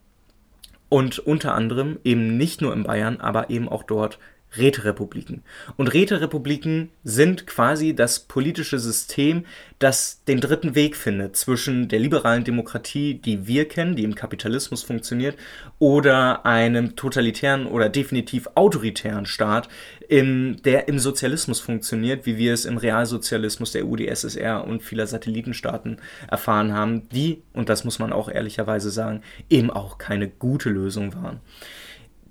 und 0.89 1.19
unter 1.19 1.55
anderem 1.57 1.99
eben 2.05 2.37
nicht 2.37 2.61
nur 2.61 2.73
in 2.73 2.85
Bayern, 2.85 3.19
aber 3.19 3.51
eben 3.51 3.69
auch 3.69 3.83
dort 3.83 4.21
Räterepubliken. 4.57 5.43
Und 5.77 5.89
Räterepubliken 5.89 6.91
sind 7.05 7.47
quasi 7.47 7.95
das 7.95 8.21
politische 8.21 8.79
System, 8.79 9.45
das 9.79 10.25
den 10.25 10.41
dritten 10.41 10.75
Weg 10.75 10.97
findet 10.97 11.37
zwischen 11.37 11.89
der 11.89 12.01
liberalen 12.01 12.45
Demokratie, 12.45 13.15
die 13.15 13.47
wir 13.47 13.69
kennen, 13.69 13.95
die 13.95 14.05
im 14.05 14.15
Kapitalismus 14.15 14.83
funktioniert, 14.83 15.37
oder 15.79 16.47
einem 16.47 16.97
totalitären 16.97 17.67
oder 17.67 17.89
definitiv 17.89 18.49
autoritären 18.55 19.27
Staat, 19.27 19.69
im, 20.09 20.57
der 20.65 20.89
im 20.89 20.99
Sozialismus 20.99 21.61
funktioniert, 21.61 22.25
wie 22.25 22.39
wir 22.39 22.55
es 22.55 22.65
im 22.65 22.79
Realsozialismus 22.79 23.73
der 23.73 23.87
UdSSR 23.87 24.65
und 24.65 24.83
vieler 24.83 25.07
Satellitenstaaten 25.07 26.01
erfahren 26.29 26.73
haben, 26.73 27.09
die, 27.11 27.43
und 27.53 27.69
das 27.69 27.85
muss 27.85 27.99
man 27.99 28.13
auch 28.13 28.31
ehrlicherweise 28.31 28.91
sagen, 28.91 29.23
eben 29.51 29.71
auch 29.71 29.99
keine 29.99 30.29
gute 30.29 30.71
Lösung 30.71 31.15
waren. 31.15 31.41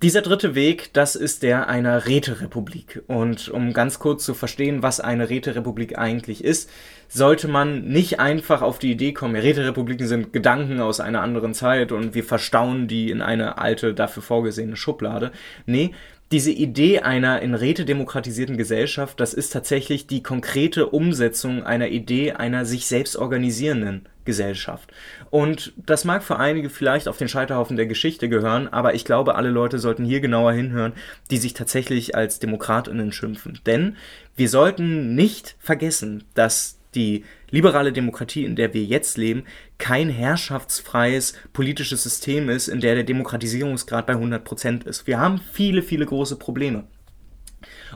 Dieser 0.04 0.22
dritte 0.22 0.54
Weg, 0.54 0.94
das 0.94 1.16
ist 1.16 1.42
der 1.42 1.70
einer 1.70 2.06
Räterepublik. 2.06 3.02
Und 3.08 3.50
um 3.50 3.74
ganz 3.74 3.98
kurz 3.98 4.24
zu 4.24 4.36
verstehen, 4.36 4.84
was 4.84 5.00
eine 5.00 5.32
Räterepublik 5.32 5.98
eigentlich 5.98 6.44
ist, 6.44 6.70
sollte 7.08 7.48
man 7.48 7.86
nicht 7.86 8.20
einfach 8.20 8.62
auf 8.62 8.78
die 8.78 8.92
Idee 8.92 9.14
kommen, 9.14 9.36
Räterepubliken 9.36 10.06
sind 10.06 10.34
Gedanken 10.34 10.82
aus 10.82 11.00
einer 11.00 11.24
anderen 11.24 11.56
Zeit 11.56 11.92
und 11.92 12.14
wir 12.14 12.24
verstauen 12.24 12.88
die 12.88 13.10
in 13.10 13.24
eine 13.24 13.58
alte, 13.58 13.96
dafür 13.96 14.22
vorgesehene 14.22 14.76
Schublade. 14.76 15.32
Nee, 15.66 15.96
diese 16.32 16.52
Idee 16.52 17.00
einer 17.00 17.42
in 17.42 17.56
Räte 17.56 17.84
demokratisierten 17.84 18.56
Gesellschaft, 18.56 19.20
das 19.20 19.34
ist 19.34 19.52
tatsächlich 19.52 20.06
die 20.06 20.22
konkrete 20.22 20.90
Umsetzung 20.90 21.64
einer 21.64 21.88
Idee 21.88 22.34
einer 22.34 22.66
sich 22.66 22.86
selbst 22.86 23.16
organisierenden 23.16 24.08
Gesellschaft. 24.28 24.92
Und 25.32 25.74
das 25.78 26.06
mag 26.06 26.22
für 26.22 26.38
einige 26.38 26.70
vielleicht 26.70 27.08
auf 27.08 27.18
den 27.18 27.28
Scheiterhaufen 27.28 27.78
der 27.78 27.88
Geschichte 27.88 28.30
gehören, 28.30 28.68
aber 28.68 28.94
ich 28.94 29.06
glaube, 29.06 29.34
alle 29.34 29.50
Leute 29.50 29.80
sollten 29.80 30.06
hier 30.06 30.20
genauer 30.20 30.54
hinhören, 30.54 30.94
die 31.32 31.38
sich 31.38 31.56
tatsächlich 31.56 32.16
als 32.16 32.38
Demokratinnen 32.38 33.12
schimpfen. 33.12 33.60
Denn 33.66 33.96
wir 34.36 34.50
sollten 34.50 35.16
nicht 35.16 35.56
vergessen, 35.58 36.26
dass 36.36 36.78
die 36.94 37.24
liberale 37.50 37.94
Demokratie, 37.94 38.46
in 38.46 38.56
der 38.56 38.74
wir 38.74 38.84
jetzt 38.84 39.18
leben, 39.18 39.46
kein 39.78 40.10
herrschaftsfreies 40.10 41.34
politisches 41.54 42.04
System 42.04 42.50
ist, 42.50 42.68
in 42.68 42.82
der 42.82 42.96
der 42.96 43.04
Demokratisierungsgrad 43.04 44.06
bei 44.06 44.14
100% 44.14 44.86
ist. 44.86 45.08
Wir 45.08 45.20
haben 45.20 45.42
viele, 45.54 45.82
viele 45.82 46.06
große 46.06 46.36
Probleme. 46.36 46.86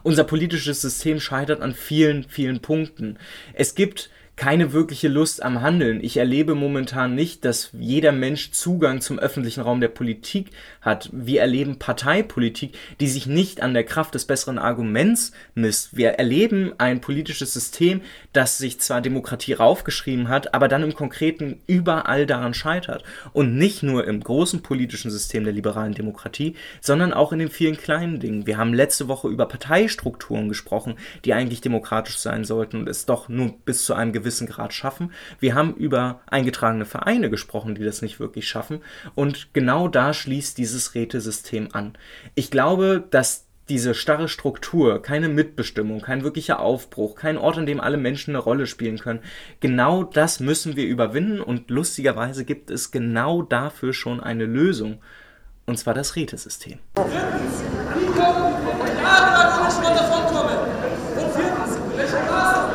Unser 0.04 0.24
politisches 0.24 0.82
System 0.82 1.20
scheitert 1.20 1.62
an 1.62 1.74
vielen, 1.74 2.24
vielen 2.24 2.62
Punkten. 2.62 3.18
Es 3.54 3.76
gibt 3.76 4.10
keine 4.36 4.74
wirkliche 4.74 5.08
Lust 5.08 5.44
am 5.44 5.62
Handeln. 5.62 6.04
Ich 6.04 6.18
erlebe 6.18 6.56
momentan 6.56 7.14
nicht, 7.14 7.46
dass 7.46 7.70
jeder 7.74 8.12
Mensch 8.12 8.52
Zugang 8.52 9.02
zum 9.02 9.20
öffentlichen 9.20 9.62
Raum 9.62 9.82
der 9.82 9.90
Politik 9.90 10.48
hat. 10.82 11.10
Wir 11.12 11.42
erleben 11.42 11.78
Parteipolitik, 11.78 12.76
die 13.00 13.08
sich 13.08 13.28
nicht 13.28 13.62
an 13.62 13.74
der 13.74 13.84
Kraft 13.84 14.16
des 14.16 14.26
besseren 14.26 14.58
Arguments 14.58 15.32
misst. 15.54 15.96
Wir 15.96 16.12
erleben 16.14 16.74
ein 16.80 17.02
politisches 17.02 17.54
System, 17.54 18.02
das 18.34 18.58
sich 18.58 18.80
zwar 18.80 19.02
Demokratie 19.02 19.54
raufgeschrieben 19.54 20.28
hat, 20.28 20.54
aber 20.54 20.68
dann 20.68 20.84
im 20.84 20.96
Konkreten 20.96 21.60
überall 21.68 22.26
daran 22.26 22.54
scheitert. 22.54 23.04
Und 23.34 23.58
nicht 23.58 23.84
nur 23.84 24.08
im 24.08 24.22
großen 24.22 24.64
politischen 24.64 25.12
System 25.12 25.44
der 25.44 25.54
liberalen 25.54 25.94
Demokratie, 25.94 26.56
sondern 26.80 27.14
auch 27.14 27.32
in 27.32 27.40
den 27.40 27.50
vielen 27.50 27.78
kleinen 27.78 28.20
Dingen. 28.20 28.48
Wir 28.48 28.58
haben 28.58 28.74
letzte 28.74 29.08
Woche 29.08 29.28
über 29.28 29.46
Parteistrukturen 29.46 30.50
gesprochen, 30.50 30.96
die 31.26 31.34
eigentlich 31.34 31.62
demokratisch 31.62 32.18
sein 32.18 32.44
sollten 32.44 32.78
und 32.78 32.90
es 32.90 33.06
doch 33.06 33.30
nur 33.30 33.54
bis 33.66 33.86
zu 33.86 33.94
einem 33.94 34.14
gewissen 34.22 34.48
Grad 34.48 34.74
schaffen. 34.74 35.12
Wir 35.40 35.56
haben 35.56 35.74
über 35.76 36.22
eingetragene 36.28 36.86
Vereine 36.86 37.30
gesprochen, 37.30 37.76
die 37.76 37.84
das 37.84 38.02
nicht 38.02 38.20
wirklich 38.20 38.48
schaffen. 38.48 38.82
Und 39.16 39.54
genau 39.54 39.88
da 39.88 40.14
schließt 40.14 40.58
dieses 40.58 40.96
Rätesystem 40.96 41.70
an. 41.74 41.94
Ich 42.36 42.52
glaube, 42.52 43.04
dass 43.10 43.48
diese 43.70 43.94
starre 43.96 44.28
Struktur, 44.28 45.02
keine 45.02 45.30
Mitbestimmung, 45.30 46.02
kein 46.02 46.24
wirklicher 46.24 46.60
Aufbruch, 46.60 47.16
kein 47.16 47.38
Ort, 47.38 47.58
an 47.58 47.66
dem 47.66 47.80
alle 47.80 47.98
Menschen 47.98 48.32
eine 48.32 48.44
Rolle 48.44 48.68
spielen 48.68 49.00
können, 49.00 49.22
genau 49.62 50.04
das 50.04 50.40
müssen 50.42 50.76
wir 50.76 50.86
überwinden 50.86 51.40
und 51.40 51.70
lustigerweise 51.70 52.44
gibt 52.44 52.70
es 52.70 52.92
genau 52.92 53.42
dafür 53.42 53.94
schon 53.94 54.20
eine 54.20 54.46
Lösung. 54.46 55.00
Und 55.66 55.78
zwar 55.78 55.94
das 55.94 56.16
Rätesystem. 56.18 56.80
Drittens, 56.96 57.64
wie 57.98 58.06
kommen 58.08 58.56
wir 58.66 59.02
jahrelang 59.02 59.62
ohne 59.62 59.72
Schwund 59.72 59.98
davonkommen? 59.98 60.58
Und 61.16 61.34
viertens, 61.34 61.78
welche 61.96 62.16
Maßnahmen 62.30 62.72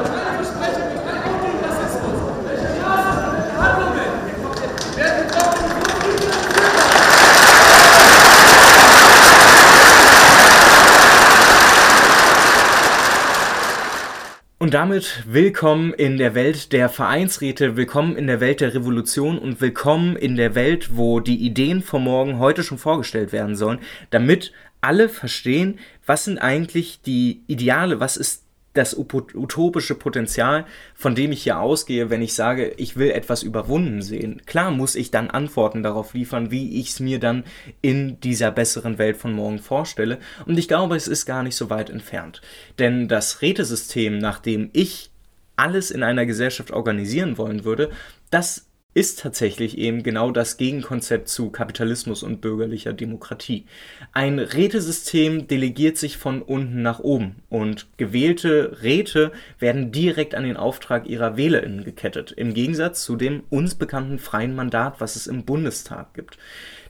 Und 14.67 14.75
damit 14.75 15.23
willkommen 15.29 15.95
in 15.95 16.19
der 16.19 16.35
Welt 16.35 16.73
der 16.73 16.89
Vereinsräte, 16.89 17.77
willkommen 17.77 18.17
in 18.17 18.27
der 18.27 18.41
Welt 18.41 18.61
der 18.61 18.75
Revolution 18.75 19.39
und 19.39 19.61
willkommen 19.61 20.17
in 20.17 20.35
der 20.35 20.57
Welt, 20.57 20.97
wo 20.97 21.21
die 21.21 21.37
Ideen 21.37 21.83
von 21.83 22.03
morgen 22.03 22.41
heute 22.41 22.65
schon 22.65 22.77
vorgestellt 22.77 23.31
werden 23.31 23.55
sollen, 23.55 23.79
damit 24.11 24.53
alle 24.81 25.09
verstehen, 25.09 25.79
was 26.05 26.25
sind 26.25 26.39
eigentlich 26.39 27.01
die 27.01 27.45
Ideale, 27.47 28.01
was 28.01 28.17
ist 28.17 28.46
das 28.77 28.97
utopische 28.97 29.95
Potenzial, 29.95 30.67
von 30.95 31.15
dem 31.15 31.33
ich 31.33 31.43
hier 31.43 31.61
ausgehe, 31.61 32.11
wenn 32.11 32.23
ich 32.23 32.35
sage, 32.35 32.73
ich 32.77 32.97
will 32.97 33.11
etwas 33.11 33.43
überwunden 33.43 34.03
sehen. 34.03 34.43
Klar 34.47 34.71
muss 34.71 34.95
ich 34.95 35.11
dann 35.11 35.31
Antworten 35.31 35.83
darauf 35.83 36.15
liefern, 36.15 36.51
wie 36.51 36.81
ich 36.81 36.91
es 36.91 37.01
mir 37.01 37.19
dann 37.19 37.45
in 37.83 38.21
dieser 38.21 38.51
besseren 38.51 38.99
Welt 38.99 39.17
von 39.17 39.33
morgen 39.33 39.59
vorstelle. 39.59 40.19
Und 40.45 40.59
ich 40.59 40.69
glaube, 40.69 40.97
es 40.97 41.09
ist 41.09 41.27
gar 41.27 41.43
nicht 41.43 41.57
so 41.57 41.71
weit 41.71 41.91
entfernt. 41.91 42.41
Denn 42.79 43.09
das 43.09 43.43
Rätesystem, 43.43 44.19
nach 44.19 44.39
dem 44.39 44.71
ich 44.73 45.11
alles 45.57 45.91
in 45.91 46.03
einer 46.03 46.27
Gesellschaft 46.27 46.71
organisieren 46.71 47.39
wollen 47.39 47.65
würde, 47.65 47.91
das 48.31 48.66
ist 48.97 49.21
tatsächlich 49.21 49.77
eben 49.77 50.03
genau 50.03 50.31
das 50.31 50.57
Gegenkonzept 50.57 51.29
zu 51.29 51.51
Kapitalismus 51.51 52.23
und 52.23 52.41
bürgerlicher 52.41 52.95
Demokratie. 52.95 53.67
Ein 54.13 54.39
Rätesystem 54.39 55.47
delegiert 55.49 55.99
sich 55.99 56.17
von 56.17 56.41
unten 56.41 56.81
nach 56.81 57.01
oben 57.01 57.43
und 57.51 57.89
gewählte 57.99 58.79
Räte 58.83 59.33
werden 59.59 59.93
direkt 59.93 60.35
an 60.35 60.45
den 60.45 60.57
Auftrag 60.57 61.07
ihrer 61.09 61.37
WählerInnen 61.37 61.85
gekettet, 61.85 62.33
im 62.33 62.55
Gegensatz 62.55 63.05
zu 63.05 63.17
dem 63.17 63.43
uns 63.51 63.75
bekannten 63.75 64.19
freien 64.19 64.55
Mandat, 64.55 64.99
was 64.99 65.15
es 65.15 65.27
im 65.27 65.45
Bundestag 65.45 66.15
gibt. 66.15 66.39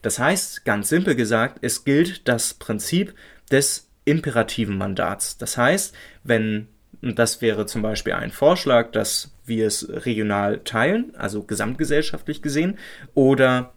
Das 0.00 0.20
heißt, 0.20 0.64
ganz 0.64 0.88
simpel 0.88 1.16
gesagt, 1.16 1.58
es 1.62 1.82
gilt 1.82 2.28
das 2.28 2.54
Prinzip 2.54 3.14
des 3.50 3.90
imperativen 4.04 4.78
Mandats. 4.78 5.38
Das 5.38 5.58
heißt, 5.58 5.92
wenn 6.22 6.68
und 7.06 7.18
das 7.18 7.40
wäre 7.40 7.66
zum 7.66 7.82
Beispiel 7.82 8.12
ein 8.14 8.30
Vorschlag, 8.30 8.92
dass 8.92 9.30
wir 9.44 9.66
es 9.66 9.88
regional 9.88 10.58
teilen, 10.60 11.14
also 11.16 11.42
gesamtgesellschaftlich 11.42 12.42
gesehen, 12.42 12.78
oder 13.14 13.72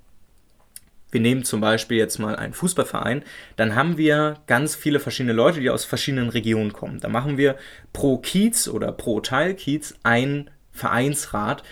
wir 1.12 1.22
nehmen 1.22 1.44
zum 1.44 1.62
Beispiel 1.62 1.98
jetzt 1.98 2.20
mal 2.20 2.36
einen 2.36 2.54
Fußballverein, 2.54 3.24
dann 3.56 3.76
haben 3.76 3.98
wir 3.98 4.38
ganz 4.48 4.76
viele 4.76 5.00
verschiedene 5.00 5.34
Leute, 5.34 5.60
die 5.60 5.70
aus 5.70 5.86
verschiedenen 5.86 6.30
Regionen 6.30 6.74
kommen. 6.74 7.00
Da 7.00 7.10
machen 7.10 7.38
wir 7.38 7.56
pro 7.94 8.18
Kiez 8.18 8.68
oder 8.68 8.92
pro 8.92 9.20
Teilkiez 9.20 9.96
einen 10.04 10.52
Vereinsrat, 10.72 11.64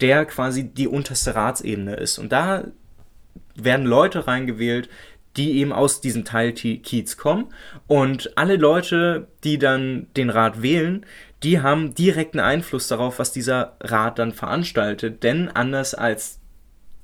der 0.00 0.24
quasi 0.24 0.64
die 0.64 0.88
unterste 0.88 1.34
Ratsebene 1.34 1.94
ist. 1.96 2.18
Und 2.18 2.32
da 2.32 2.64
werden 3.54 3.84
Leute 3.84 4.26
reingewählt, 4.26 4.88
die 5.36 5.58
eben 5.58 5.72
aus 5.72 6.00
diesem 6.00 6.24
Teil 6.24 6.52
Kiez 6.52 7.16
kommen. 7.16 7.46
Und 7.86 8.36
alle 8.36 8.56
Leute, 8.56 9.28
die 9.44 9.58
dann 9.58 10.06
den 10.16 10.30
Rat 10.30 10.62
wählen, 10.62 11.06
die 11.42 11.60
haben 11.60 11.94
direkten 11.94 12.40
Einfluss 12.40 12.88
darauf, 12.88 13.18
was 13.18 13.32
dieser 13.32 13.76
Rat 13.80 14.18
dann 14.18 14.32
veranstaltet. 14.32 15.22
Denn 15.22 15.48
anders 15.48 15.94
als 15.94 16.40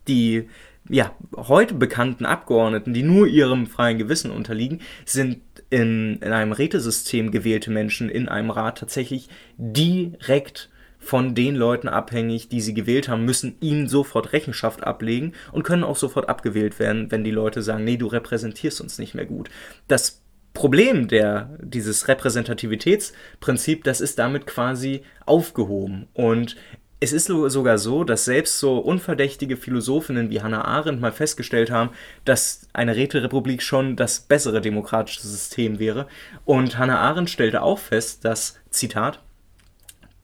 die 0.09 0.49
ja, 0.89 1.15
heute 1.37 1.75
bekannten 1.75 2.27
Abgeordneten, 2.27 2.95
die 2.95 3.03
nur 3.03 3.27
ihrem 3.27 3.67
freien 3.67 3.99
Gewissen 3.99 4.31
unterliegen, 4.31 4.81
sind 5.05 5.41
in, 5.71 6.19
in 6.21 6.33
einem 6.33 6.53
Rätesystem 6.53 7.31
gewählte 7.33 7.71
Menschen 7.71 8.09
in 8.09 8.29
einem 8.29 8.51
Rat 8.51 8.79
tatsächlich 8.79 9.29
direkt 9.57 10.71
von 11.07 11.37
den 11.37 11.55
Leuten 11.55 11.88
abhängig, 11.88 12.49
die 12.49 12.61
sie 12.61 12.75
gewählt 12.75 13.09
haben, 13.09 13.25
müssen 13.25 13.57
ihnen 13.61 13.88
sofort 13.88 14.33
Rechenschaft 14.33 14.85
ablegen 14.85 15.35
und 15.53 15.62
können 15.62 15.85
auch 15.85 15.97
sofort 15.97 16.29
abgewählt 16.29 16.81
werden, 16.81 17.12
wenn 17.12 17.23
die 17.23 17.31
Leute 17.31 17.62
sagen, 17.62 17.85
nee, 17.85 17.97
du 17.97 18.09
repräsentierst 18.09 18.81
uns 18.81 18.99
nicht 18.99 19.14
mehr 19.14 19.25
gut. 19.25 19.49
Das 19.87 20.23
Problem 20.53 21.07
der, 21.07 21.59
dieses 21.62 22.09
Repräsentativitätsprinzip, 22.09 23.85
das 23.85 24.01
ist 24.01 24.19
damit 24.19 24.47
quasi 24.47 25.03
aufgehoben. 25.27 26.09
Und 26.12 26.57
es 26.99 27.12
ist 27.12 27.27
sogar 27.27 27.79
so, 27.79 28.05
dass 28.05 28.25
selbst 28.25 28.59
so 28.59 28.79
unverdächtige 28.79 29.57
Philosophinnen 29.57 30.31
wie 30.31 30.40
Hannah 30.40 30.64
Arendt 30.64 31.01
mal 31.01 31.12
festgestellt 31.12 31.71
haben, 31.71 31.90
dass 32.25 32.69
eine 32.73 32.97
Räterepublik 32.97 33.62
schon 33.62 33.97
das 33.97 34.21
bessere 34.21 34.61
demokratische 34.61 35.21
System 35.21 35.79
wäre. 35.79 36.09
Und 36.45 36.79
Hannah 36.79 36.99
Arendt 36.99 37.31
stellte 37.31 37.62
auch 37.62 37.79
fest, 37.79 38.25
dass, 38.25 38.59
Zitat, 38.71 39.23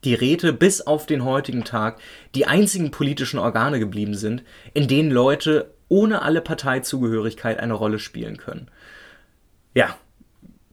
die 0.05 0.15
Räte 0.15 0.53
bis 0.53 0.81
auf 0.81 1.07
den 1.07 1.25
heutigen 1.25 1.65
Tag 1.65 2.01
die 2.35 2.47
einzigen 2.47 2.91
politischen 2.91 3.38
Organe 3.38 3.79
geblieben 3.79 4.15
sind, 4.15 4.43
in 4.75 4.88
denen 4.88 5.11
Leute 5.11 5.75
ohne 5.88 6.23
alle 6.23 6.41
Parteizugehörigkeit 6.41 7.59
eine 7.61 7.75
Rolle 7.75 7.99
spielen 7.99 8.38
können. 8.38 8.69
Ja, 9.75 9.97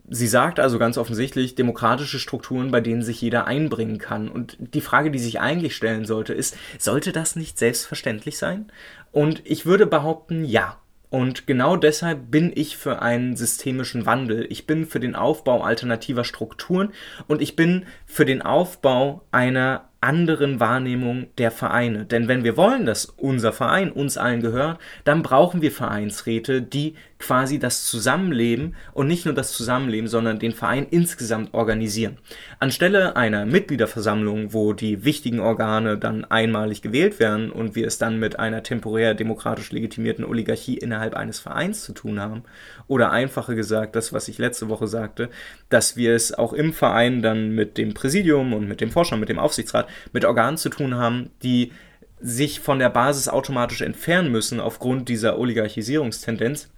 sie 0.10 0.28
sagt 0.28 0.60
also 0.60 0.80
ganz 0.80 0.98
offensichtlich 0.98 1.56
demokratische 1.56 2.20
Strukturen, 2.20 2.72
bei 2.72 2.82
denen 2.82 3.04
sich 3.04 3.22
jeder 3.22 3.46
einbringen 3.46 3.98
kann. 3.98 4.30
Und 4.30 4.58
die 4.60 4.82
Frage, 4.82 5.12
die 5.12 5.20
sich 5.20 5.40
eigentlich 5.40 5.76
stellen 5.76 6.06
sollte, 6.06 6.34
ist, 6.34 6.58
sollte 6.78 7.12
das 7.12 7.36
nicht 7.36 7.58
selbstverständlich 7.60 8.38
sein? 8.38 8.72
Und 9.12 9.42
ich 9.46 9.66
würde 9.66 9.86
behaupten, 9.86 10.44
ja. 10.44 10.80
Und 11.10 11.48
genau 11.48 11.76
deshalb 11.76 12.30
bin 12.30 12.52
ich 12.54 12.78
für 12.78 13.02
einen 13.02 13.36
systemischen 13.36 14.06
Wandel. 14.06 14.46
Ich 14.50 14.68
bin 14.68 14.86
für 14.86 15.00
den 15.00 15.16
Aufbau 15.16 15.64
alternativer 15.64 16.24
Strukturen 16.24 16.94
und 17.28 17.42
ich 17.42 17.56
bin 17.56 17.86
für 18.06 18.26
den 18.26 18.44
Aufbau 18.44 19.24
einer 19.32 19.89
anderen 20.02 20.60
Wahrnehmung 20.60 21.28
der 21.38 21.52
Vereine. 21.52 22.06
Denn 22.06 22.28
wenn 22.28 22.44
wir 22.44 22.56
wollen, 22.56 22.86
dass 22.86 23.06
unser 23.06 23.52
Verein 23.52 23.92
uns 23.92 24.18
allen 24.18 24.42
gehört, 24.42 24.80
dann 25.04 25.24
brauchen 25.24 25.62
wir 25.62 25.72
Vereinsräte, 25.72 26.62
die 26.62 26.96
quasi 27.20 27.60
das 27.60 27.86
Zusammenleben 27.86 28.76
und 28.94 29.08
nicht 29.08 29.26
nur 29.26 29.34
das 29.34 29.52
Zusammenleben, 29.52 30.08
sondern 30.08 30.40
den 30.40 30.54
Verein 30.54 30.88
insgesamt 30.90 31.54
organisieren. 31.54 32.18
Anstelle 32.60 33.18
einer 33.18 33.46
Mitgliederversammlung, 33.46 34.54
wo 34.54 34.72
die 34.72 35.04
wichtigen 35.04 35.42
Organe 35.42 35.98
dann 35.98 36.24
einmalig 36.24 36.82
gewählt 36.82 37.20
werden 37.20 37.52
und 37.52 37.76
wir 37.76 37.86
es 37.86 37.98
dann 37.98 38.20
mit 38.20 38.40
einer 38.40 38.64
temporär 38.64 39.16
demokratisch 39.16 39.72
legitimierten 39.72 40.24
Oligarchie 40.24 40.78
innerhalb 40.78 41.14
eines 41.14 41.40
Vereins 41.40 41.84
zu 41.84 41.92
tun 41.92 42.22
haben, 42.22 42.44
oder 42.90 43.12
einfacher 43.12 43.56
gesagt, 43.56 43.96
das, 43.96 44.12
was 44.12 44.28
ich 44.28 44.40
letzte 44.40 44.68
Woche 44.68 44.88
sagte, 44.88 45.30
dass 45.70 45.96
wir 45.96 46.14
es 46.16 46.34
auch 46.34 46.52
im 46.52 46.74
Verein 46.74 47.22
dann 47.22 47.52
mit 47.52 47.78
dem 47.78 47.94
Präsidium 47.94 48.52
und 48.52 48.68
mit 48.68 48.82
dem 48.82 48.92
Vorstand, 48.92 49.22
mit 49.22 49.30
dem 49.30 49.40
Aufsichtsrat, 49.40 49.88
mit 50.12 50.26
Organen 50.26 50.58
zu 50.58 50.70
tun 50.70 50.96
haben, 50.96 51.30
die 51.44 51.72
sich 52.20 52.60
von 52.60 52.80
der 52.80 52.90
Basis 52.90 53.30
automatisch 53.30 53.82
entfernen 53.82 54.32
müssen 54.32 54.60
aufgrund 54.60 55.08
dieser 55.08 55.38
Oligarchisierungstendenz, 55.38 56.70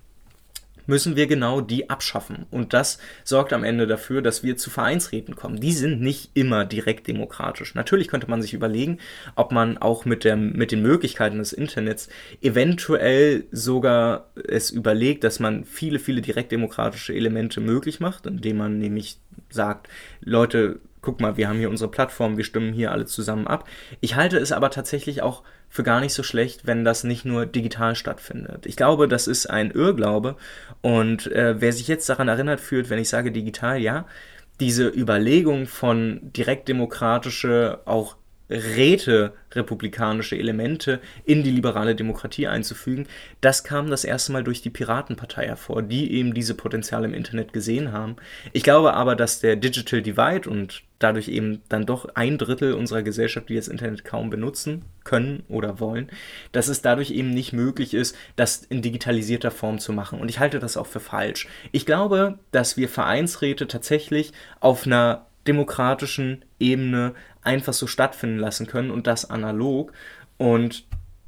müssen 0.88 1.16
wir 1.16 1.28
genau 1.28 1.62
die 1.62 1.90
abschaffen. 1.90 2.46
Und 2.52 2.74
das 2.74 3.00
sorgt 3.24 3.54
am 3.54 3.64
Ende 3.64 3.88
dafür, 3.88 4.22
dass 4.22 4.44
wir 4.44 4.58
zu 4.58 4.70
Vereinsräten 4.70 5.36
kommen. 5.36 5.60
Die 5.60 5.74
sind 5.74 6.02
nicht 6.02 6.32
immer 6.34 6.66
direkt 6.66 7.08
demokratisch. 7.08 7.76
Natürlich 7.76 8.08
könnte 8.08 8.30
man 8.30 8.42
sich 8.42 8.54
überlegen, 8.54 9.00
ob 9.36 9.52
man 9.52 9.78
auch 9.78 10.06
mit, 10.06 10.24
der, 10.24 10.36
mit 10.36 10.72
den 10.72 10.82
Möglichkeiten 10.82 11.38
des 11.40 11.54
Internets 11.54 12.10
eventuell 12.42 13.46
sogar 13.52 14.32
es 14.48 14.72
überlegt, 14.72 15.24
dass 15.24 15.40
man 15.40 15.66
viele, 15.66 16.00
viele 16.00 16.22
direktdemokratische 16.22 17.14
Elemente 17.14 17.62
möglich 17.62 18.00
macht, 18.00 18.26
indem 18.26 18.58
man 18.58 18.78
nämlich 18.78 19.18
sagt, 19.50 19.88
Leute, 20.22 20.80
guck 21.02 21.20
mal, 21.20 21.38
wir 21.38 21.48
haben 21.48 21.58
hier 21.58 21.70
unsere 21.70 21.90
Plattform, 21.90 22.38
wir 22.38 22.44
stimmen 22.44 22.74
hier 22.74 22.92
alle 22.92 23.06
zusammen 23.06 23.48
ab. 23.48 23.68
Ich 24.00 24.16
halte 24.16 24.38
es 24.38 24.52
aber 24.52 24.70
tatsächlich 24.70 25.22
auch 25.22 25.44
für 25.72 25.84
gar 25.84 26.02
nicht 26.02 26.14
so 26.14 26.22
schlecht, 26.22 26.68
wenn 26.68 26.84
das 26.84 27.06
nicht 27.06 27.24
nur 27.24 27.46
digital 27.46 27.96
stattfindet. 27.96 28.66
Ich 28.66 28.76
glaube, 28.76 29.08
das 29.08 29.26
ist 29.26 29.46
ein 29.50 29.72
Irrglaube 29.72 30.36
und 30.82 31.32
äh, 31.32 31.60
wer 31.62 31.72
sich 31.72 31.88
jetzt 31.88 32.10
daran 32.10 32.28
erinnert 32.28 32.60
fühlt, 32.60 32.90
wenn 32.90 33.00
ich 33.00 33.08
sage 33.08 33.32
digital, 33.32 33.80
ja, 33.80 34.06
diese 34.60 34.90
Überlegung 34.90 35.68
von 35.68 36.20
direktdemokratische, 36.24 37.80
auch 37.86 38.18
Räte 38.52 39.34
republikanische 39.54 40.38
Elemente 40.38 41.00
in 41.26 41.44
die 41.44 41.52
liberale 41.52 41.96
Demokratie 41.96 42.48
einzufügen, 42.48 43.08
das 43.42 43.64
kam 43.64 43.90
das 43.90 44.04
erste 44.04 44.32
Mal 44.32 44.44
durch 44.44 44.62
die 44.62 44.70
Piratenpartei 44.70 45.48
hervor, 45.48 45.82
die 45.82 46.14
eben 46.14 46.34
diese 46.34 46.56
Potenziale 46.56 47.08
im 47.08 47.14
Internet 47.14 47.54
gesehen 47.54 47.92
haben. 47.92 48.18
Ich 48.54 48.64
glaube 48.64 48.94
aber, 48.94 49.16
dass 49.16 49.40
der 49.40 49.56
Digital 49.56 50.02
Divide 50.02 50.50
und 50.50 50.84
dadurch 51.00 51.28
eben 51.28 51.62
dann 51.70 51.86
doch 51.86 52.06
ein 52.16 52.38
Drittel 52.38 52.74
unserer 52.74 53.02
Gesellschaft, 53.02 53.50
die 53.50 53.56
das 53.56 53.68
Internet 53.68 54.06
kaum 54.06 54.30
benutzen 54.30 54.84
können 55.04 55.44
oder 55.50 55.80
wollen, 55.80 56.10
dass 56.52 56.68
es 56.68 56.82
dadurch 56.82 57.12
eben 57.12 57.32
nicht 57.32 57.54
möglich 57.54 57.94
ist, 57.94 58.16
das 58.36 58.64
in 58.64 58.82
digitalisierter 58.82 59.52
Form 59.52 59.80
zu 59.80 59.94
machen. 59.94 60.20
Und 60.20 60.30
ich 60.30 60.40
halte 60.40 60.60
das 60.60 60.78
auch 60.78 60.88
für 60.88 61.00
falsch. 61.00 61.48
Ich 61.72 61.86
glaube, 61.86 62.38
dass 62.52 62.78
wir 62.78 62.88
Vereinsräte 62.88 63.68
tatsächlich 63.68 64.32
auf 64.60 64.86
einer 64.86 65.26
demokratischen 65.48 66.46
Ebene 66.60 67.14
einfach 67.42 67.74
so 67.74 67.88
stattfinden 67.88 68.38
lassen 68.38 68.68
können 68.68 68.92
und 68.92 69.08
das 69.08 69.30
analog 69.30 69.94
und 70.38 70.86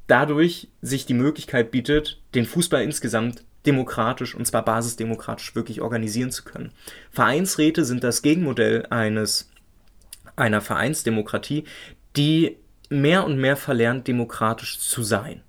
dadurch 0.07 0.69
sich 0.81 1.05
die 1.05 1.13
Möglichkeit 1.13 1.71
bietet, 1.71 2.21
den 2.35 2.45
Fußball 2.45 2.83
insgesamt 2.83 3.43
demokratisch 3.65 4.35
und 4.35 4.45
zwar 4.45 4.65
basisdemokratisch 4.65 5.55
wirklich 5.55 5.81
organisieren 5.81 6.31
zu 6.31 6.43
können. 6.43 6.71
Vereinsräte 7.11 7.85
sind 7.85 8.03
das 8.03 8.21
Gegenmodell 8.21 8.85
eines 8.89 9.49
einer 10.35 10.61
Vereinsdemokratie, 10.61 11.63
die 12.15 12.57
mehr 12.89 13.25
und 13.25 13.37
mehr 13.37 13.55
verlernt, 13.55 14.07
demokratisch 14.07 14.79
zu 14.79 15.03
sein. 15.03 15.41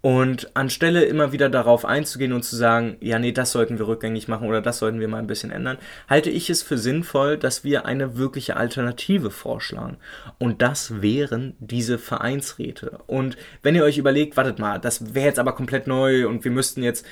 Und 0.00 0.56
anstelle 0.56 1.04
immer 1.04 1.32
wieder 1.32 1.48
darauf 1.48 1.84
einzugehen 1.84 2.32
und 2.32 2.44
zu 2.44 2.54
sagen, 2.54 2.96
ja, 3.00 3.18
nee, 3.18 3.32
das 3.32 3.50
sollten 3.50 3.80
wir 3.80 3.88
rückgängig 3.88 4.28
machen 4.28 4.48
oder 4.48 4.62
das 4.62 4.78
sollten 4.78 5.00
wir 5.00 5.08
mal 5.08 5.18
ein 5.18 5.26
bisschen 5.26 5.50
ändern, 5.50 5.76
halte 6.08 6.30
ich 6.30 6.50
es 6.50 6.62
für 6.62 6.78
sinnvoll, 6.78 7.36
dass 7.36 7.64
wir 7.64 7.84
eine 7.84 8.16
wirkliche 8.16 8.56
Alternative 8.56 9.32
vorschlagen. 9.32 9.96
Und 10.38 10.62
das 10.62 11.02
wären 11.02 11.56
diese 11.58 11.98
Vereinsräte. 11.98 13.00
Und 13.08 13.36
wenn 13.64 13.74
ihr 13.74 13.82
euch 13.82 13.98
überlegt, 13.98 14.36
wartet 14.36 14.60
mal, 14.60 14.78
das 14.78 15.14
wäre 15.14 15.26
jetzt 15.26 15.40
aber 15.40 15.52
komplett 15.52 15.88
neu 15.88 16.28
und 16.28 16.44
wir 16.44 16.52
müssten 16.52 16.84
jetzt 16.84 17.04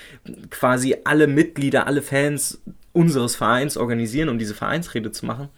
quasi 0.51 0.97
alle 1.03 1.27
Mitglieder, 1.27 1.89
alle 1.89 2.03
Fans 2.03 2.63
unseres 2.93 3.35
Vereins 3.35 3.77
organisieren, 3.77 4.29
um 4.29 4.39
diese 4.39 4.55
Vereinsräte 4.55 5.11
zu 5.11 5.27
machen. 5.27 5.49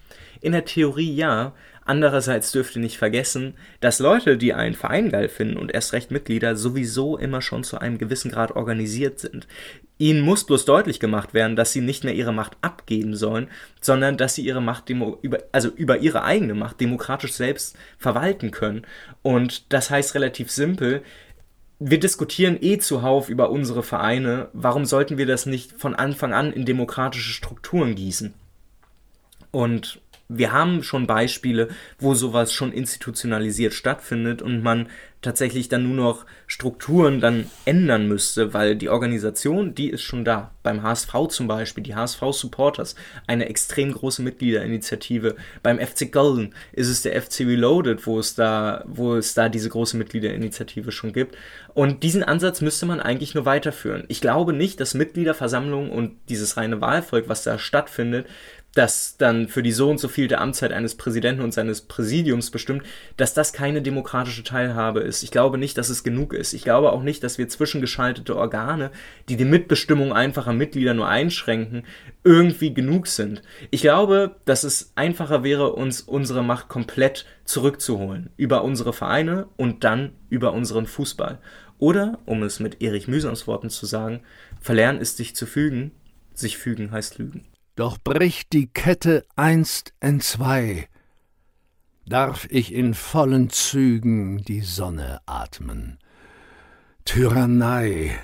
In 0.40 0.52
der 0.52 0.64
Theorie 0.64 1.14
ja, 1.14 1.52
Andererseits 1.88 2.52
dürft 2.52 2.76
ihr 2.76 2.82
nicht 2.82 2.98
vergessen, 2.98 3.54
dass 3.80 3.98
Leute, 3.98 4.36
die 4.36 4.52
einen 4.52 4.74
Verein 4.74 5.08
geil 5.08 5.30
finden 5.30 5.56
und 5.56 5.72
erst 5.72 5.94
recht 5.94 6.10
Mitglieder, 6.10 6.54
sowieso 6.54 7.16
immer 7.16 7.40
schon 7.40 7.64
zu 7.64 7.78
einem 7.78 7.96
gewissen 7.96 8.30
Grad 8.30 8.54
organisiert 8.54 9.18
sind. 9.18 9.48
Ihnen 9.96 10.20
muss 10.20 10.44
bloß 10.44 10.66
deutlich 10.66 11.00
gemacht 11.00 11.32
werden, 11.32 11.56
dass 11.56 11.72
sie 11.72 11.80
nicht 11.80 12.04
mehr 12.04 12.12
ihre 12.12 12.34
Macht 12.34 12.58
abgeben 12.60 13.16
sollen, 13.16 13.48
sondern 13.80 14.18
dass 14.18 14.34
sie 14.34 14.44
ihre 14.44 14.60
Macht, 14.60 14.90
über, 14.90 15.38
also 15.50 15.70
über 15.70 15.96
ihre 15.96 16.24
eigene 16.24 16.52
Macht 16.52 16.78
demokratisch 16.78 17.32
selbst 17.32 17.74
verwalten 17.96 18.50
können. 18.50 18.82
Und 19.22 19.72
das 19.72 19.88
heißt 19.88 20.14
relativ 20.14 20.50
simpel, 20.50 21.00
wir 21.78 21.98
diskutieren 21.98 22.58
eh 22.60 22.76
zuhauf 22.76 23.30
über 23.30 23.48
unsere 23.48 23.82
Vereine. 23.82 24.50
Warum 24.52 24.84
sollten 24.84 25.16
wir 25.16 25.24
das 25.24 25.46
nicht 25.46 25.72
von 25.72 25.94
Anfang 25.94 26.34
an 26.34 26.52
in 26.52 26.66
demokratische 26.66 27.32
Strukturen 27.32 27.94
gießen? 27.94 28.34
Und 29.52 30.02
wir 30.28 30.52
haben 30.52 30.82
schon 30.82 31.06
Beispiele, 31.06 31.68
wo 31.98 32.14
sowas 32.14 32.52
schon 32.52 32.72
institutionalisiert 32.72 33.72
stattfindet 33.72 34.42
und 34.42 34.62
man 34.62 34.88
tatsächlich 35.20 35.68
dann 35.68 35.82
nur 35.82 35.96
noch 35.96 36.26
Strukturen 36.46 37.20
dann 37.20 37.50
ändern 37.64 38.06
müsste, 38.06 38.54
weil 38.54 38.76
die 38.76 38.88
Organisation, 38.88 39.74
die 39.74 39.90
ist 39.90 40.02
schon 40.02 40.24
da. 40.24 40.52
Beim 40.62 40.82
HSV 40.82 41.12
zum 41.28 41.48
Beispiel, 41.48 41.82
die 41.82 41.94
HSV 41.94 42.22
Supporters, 42.30 42.94
eine 43.26 43.48
extrem 43.48 43.92
große 43.92 44.22
Mitgliederinitiative. 44.22 45.34
Beim 45.62 45.80
FC 45.80 46.12
Golden 46.12 46.54
ist 46.72 46.88
es 46.88 47.02
der 47.02 47.20
FC 47.20 47.40
Reloaded, 47.40 48.06
wo 48.06 48.18
es 48.20 48.34
da, 48.34 48.84
wo 48.86 49.16
es 49.16 49.34
da 49.34 49.48
diese 49.48 49.70
große 49.70 49.96
Mitgliederinitiative 49.96 50.92
schon 50.92 51.12
gibt. 51.12 51.36
Und 51.74 52.02
diesen 52.02 52.22
Ansatz 52.22 52.60
müsste 52.60 52.86
man 52.86 53.00
eigentlich 53.00 53.34
nur 53.34 53.44
weiterführen. 53.44 54.04
Ich 54.08 54.20
glaube 54.20 54.52
nicht, 54.52 54.80
dass 54.80 54.94
Mitgliederversammlungen 54.94 55.90
und 55.90 56.16
dieses 56.28 56.56
reine 56.56 56.80
Wahlvolk, 56.80 57.28
was 57.28 57.42
da 57.42 57.58
stattfindet, 57.58 58.26
das 58.74 59.16
dann 59.16 59.48
für 59.48 59.62
die 59.62 59.72
so 59.72 59.90
und 59.90 59.98
so 59.98 60.08
vielte 60.08 60.38
Amtszeit 60.38 60.72
eines 60.72 60.94
Präsidenten 60.94 61.42
und 61.42 61.52
seines 61.52 61.82
Präsidiums 61.82 62.50
bestimmt, 62.50 62.84
dass 63.16 63.34
das 63.34 63.52
keine 63.52 63.82
demokratische 63.82 64.44
Teilhabe 64.44 65.00
ist. 65.00 65.22
Ich 65.22 65.30
glaube 65.30 65.58
nicht, 65.58 65.78
dass 65.78 65.88
es 65.88 66.04
genug 66.04 66.32
ist. 66.32 66.52
Ich 66.52 66.62
glaube 66.62 66.92
auch 66.92 67.02
nicht, 67.02 67.24
dass 67.24 67.38
wir 67.38 67.48
zwischengeschaltete 67.48 68.36
Organe, 68.36 68.90
die 69.28 69.36
die 69.36 69.44
Mitbestimmung 69.44 70.12
einfacher 70.12 70.52
Mitglieder 70.52 70.94
nur 70.94 71.08
einschränken, 71.08 71.84
irgendwie 72.24 72.72
genug 72.74 73.06
sind. 73.06 73.42
Ich 73.70 73.80
glaube, 73.80 74.36
dass 74.44 74.64
es 74.64 74.92
einfacher 74.94 75.42
wäre, 75.42 75.72
uns 75.72 76.02
unsere 76.02 76.44
Macht 76.44 76.68
komplett 76.68 77.24
zurückzuholen. 77.44 78.30
Über 78.36 78.62
unsere 78.62 78.92
Vereine 78.92 79.48
und 79.56 79.82
dann 79.82 80.12
über 80.28 80.52
unseren 80.52 80.86
Fußball. 80.86 81.38
Oder, 81.78 82.18
um 82.26 82.42
es 82.42 82.60
mit 82.60 82.82
Erich 82.82 83.08
Mühsams 83.08 83.46
Worten 83.46 83.70
zu 83.70 83.86
sagen, 83.86 84.20
verlernen 84.60 85.00
ist 85.00 85.16
sich 85.16 85.34
zu 85.34 85.46
fügen, 85.46 85.92
sich 86.34 86.58
fügen 86.58 86.90
heißt 86.90 87.18
lügen. 87.18 87.46
Doch 87.78 87.96
bricht 87.96 88.54
die 88.54 88.66
Kette 88.66 89.24
einst 89.36 89.94
entzwei, 90.00 90.88
darf 92.06 92.48
ich 92.50 92.72
in 92.72 92.92
vollen 92.92 93.50
Zügen 93.50 94.38
die 94.38 94.62
Sonne 94.62 95.20
atmen. 95.26 96.00
Tyrannei, 97.04 98.18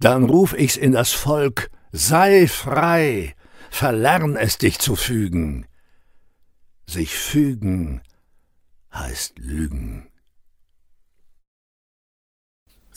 dann 0.00 0.24
ruf 0.24 0.52
ich's 0.58 0.76
in 0.76 0.90
das 0.90 1.12
Volk, 1.12 1.70
sei 1.92 2.48
frei, 2.48 3.36
verlern 3.70 4.34
es 4.34 4.58
dich 4.58 4.80
zu 4.80 4.96
fügen. 4.96 5.66
Sich 6.88 7.14
fügen 7.14 8.02
heißt 8.92 9.38
lügen. 9.38 10.09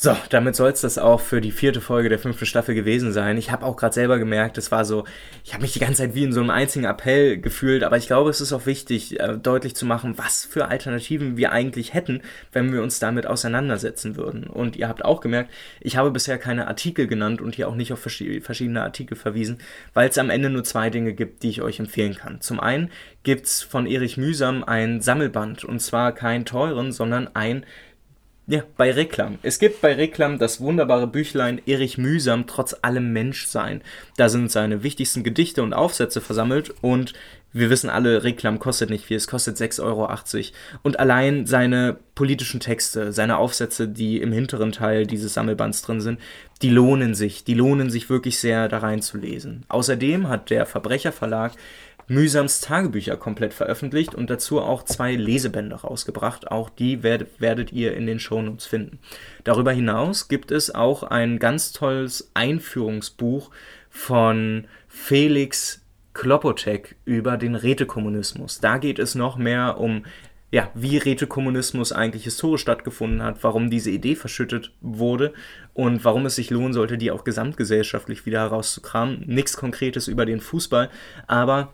So, 0.03 0.17
damit 0.31 0.57
soll 0.57 0.69
es 0.69 0.81
das 0.81 0.97
auch 0.97 1.21
für 1.21 1.39
die 1.39 1.53
vierte 1.53 1.79
Folge 1.79 2.09
der 2.09 2.19
fünften 2.19 2.45
Staffel 2.45 2.75
gewesen 2.75 3.13
sein. 3.13 3.37
Ich 3.37 3.51
habe 3.51 3.65
auch 3.65 3.77
gerade 3.77 3.93
selber 3.93 4.19
gemerkt, 4.19 4.57
es 4.57 4.69
war 4.69 4.83
so, 4.83 5.05
ich 5.45 5.53
habe 5.53 5.61
mich 5.61 5.71
die 5.71 5.79
ganze 5.79 6.01
Zeit 6.01 6.13
wie 6.13 6.25
in 6.25 6.33
so 6.33 6.41
einem 6.41 6.49
einzigen 6.49 6.83
Appell 6.83 7.37
gefühlt, 7.37 7.85
aber 7.85 7.95
ich 7.95 8.07
glaube, 8.07 8.29
es 8.29 8.41
ist 8.41 8.51
auch 8.51 8.65
wichtig, 8.65 9.17
äh, 9.21 9.37
deutlich 9.37 9.77
zu 9.77 9.85
machen, 9.85 10.17
was 10.17 10.43
für 10.43 10.67
Alternativen 10.67 11.37
wir 11.37 11.53
eigentlich 11.53 11.93
hätten, 11.93 12.21
wenn 12.51 12.73
wir 12.73 12.83
uns 12.83 12.99
damit 12.99 13.27
auseinandersetzen 13.27 14.17
würden. 14.17 14.43
Und 14.43 14.75
ihr 14.75 14.89
habt 14.89 15.05
auch 15.05 15.21
gemerkt, 15.21 15.53
ich 15.79 15.95
habe 15.95 16.11
bisher 16.11 16.37
keine 16.37 16.67
Artikel 16.67 17.07
genannt 17.07 17.39
und 17.39 17.55
hier 17.55 17.69
auch 17.69 17.75
nicht 17.75 17.93
auf 17.93 17.99
verschiedene 18.01 18.83
Artikel 18.83 19.15
verwiesen, 19.15 19.59
weil 19.93 20.09
es 20.09 20.17
am 20.17 20.29
Ende 20.29 20.49
nur 20.49 20.65
zwei 20.65 20.89
Dinge 20.89 21.13
gibt, 21.13 21.43
die 21.43 21.49
ich 21.49 21.61
euch 21.61 21.79
empfehlen 21.79 22.15
kann. 22.15 22.41
Zum 22.41 22.59
einen 22.59 22.91
gibt 23.23 23.45
es 23.45 23.63
von 23.63 23.87
Erich 23.87 24.17
Mühsam 24.17 24.65
ein 24.65 24.99
Sammelband 24.99 25.63
und 25.63 25.79
zwar 25.79 26.11
keinen 26.11 26.43
teuren, 26.43 26.91
sondern 26.91 27.33
ein 27.33 27.65
ja, 28.45 28.63
bei 28.75 28.91
Reklam. 28.91 29.39
Es 29.41 29.57
gibt 29.57 29.79
bei 29.79 29.93
Reklam 29.93 30.37
das 30.37 30.59
wunderbare 30.59 31.07
Büchlein 31.07 31.61
Erich 31.65 31.97
Mühsam 31.97 32.45
trotz 32.45 32.75
allem 32.81 33.13
Menschsein. 33.13 33.81
Da 34.17 34.27
sind 34.27 34.51
seine 34.51 34.83
wichtigsten 34.83 35.23
Gedichte 35.23 35.63
und 35.63 35.73
Aufsätze 35.73 36.19
versammelt 36.19 36.73
und 36.81 37.13
wir 37.53 37.69
wissen 37.69 37.89
alle, 37.89 38.23
Reklam 38.23 38.57
kostet 38.59 38.89
nicht 38.89 39.05
viel, 39.05 39.15
es 39.15 39.27
kostet 39.27 39.57
6,80 39.57 39.83
Euro. 39.83 40.09
Und 40.81 40.99
allein 40.99 41.45
seine 41.45 41.97
politischen 42.15 42.59
Texte, 42.59 43.13
seine 43.13 43.37
Aufsätze, 43.37 43.87
die 43.87 44.19
im 44.19 44.31
hinteren 44.31 44.71
Teil 44.71 45.05
dieses 45.05 45.35
Sammelbands 45.35 45.83
drin 45.83 46.01
sind, 46.01 46.19
die 46.63 46.69
lohnen 46.69 47.13
sich, 47.13 47.43
die 47.43 47.53
lohnen 47.53 47.91
sich 47.91 48.09
wirklich 48.09 48.39
sehr, 48.39 48.67
da 48.69 48.79
reinzulesen. 48.79 49.65
Außerdem 49.69 50.29
hat 50.29 50.49
der 50.49 50.65
Verbrecherverlag 50.65 51.53
Mühsams 52.07 52.61
Tagebücher 52.61 53.17
komplett 53.17 53.53
veröffentlicht 53.53 54.15
und 54.15 54.29
dazu 54.29 54.61
auch 54.61 54.83
zwei 54.83 55.15
Lesebände 55.15 55.75
rausgebracht. 55.75 56.51
Auch 56.51 56.69
die 56.69 57.03
werdet, 57.03 57.39
werdet 57.39 57.71
ihr 57.71 57.95
in 57.95 58.05
den 58.05 58.19
Shownotes 58.19 58.65
finden. 58.65 58.99
Darüber 59.43 59.71
hinaus 59.71 60.27
gibt 60.27 60.51
es 60.51 60.73
auch 60.73 61.03
ein 61.03 61.39
ganz 61.39 61.71
tolles 61.71 62.31
Einführungsbuch 62.33 63.51
von 63.89 64.65
Felix 64.87 65.81
Klopotek 66.13 66.95
über 67.05 67.37
den 67.37 67.55
Rätekommunismus. 67.55 68.59
Da 68.59 68.77
geht 68.77 68.99
es 68.99 69.15
noch 69.15 69.37
mehr 69.37 69.79
um 69.79 70.03
ja, 70.53 70.69
wie 70.75 70.97
Rätekommunismus 70.97 71.91
eigentlich 71.91 72.25
historisch 72.25 72.61
stattgefunden 72.61 73.23
hat, 73.23 73.43
warum 73.43 73.71
diese 73.71 73.89
Idee 73.89 74.13
verschüttet 74.13 74.71
wurde 74.81 75.33
und 75.73 76.05
warum 76.05 76.27
es 76.27 76.35
sich 76.35 76.51
lohnen 76.51 76.73
sollte, 76.73 76.99
die 76.99 77.09
auch 77.09 77.23
gesamtgesellschaftlich 77.23 78.27
wieder 78.27 78.41
herauszukramen. 78.41 79.23
Nichts 79.25 79.57
Konkretes 79.57 80.07
über 80.07 80.27
den 80.27 80.39
Fußball, 80.39 80.91
aber 81.25 81.73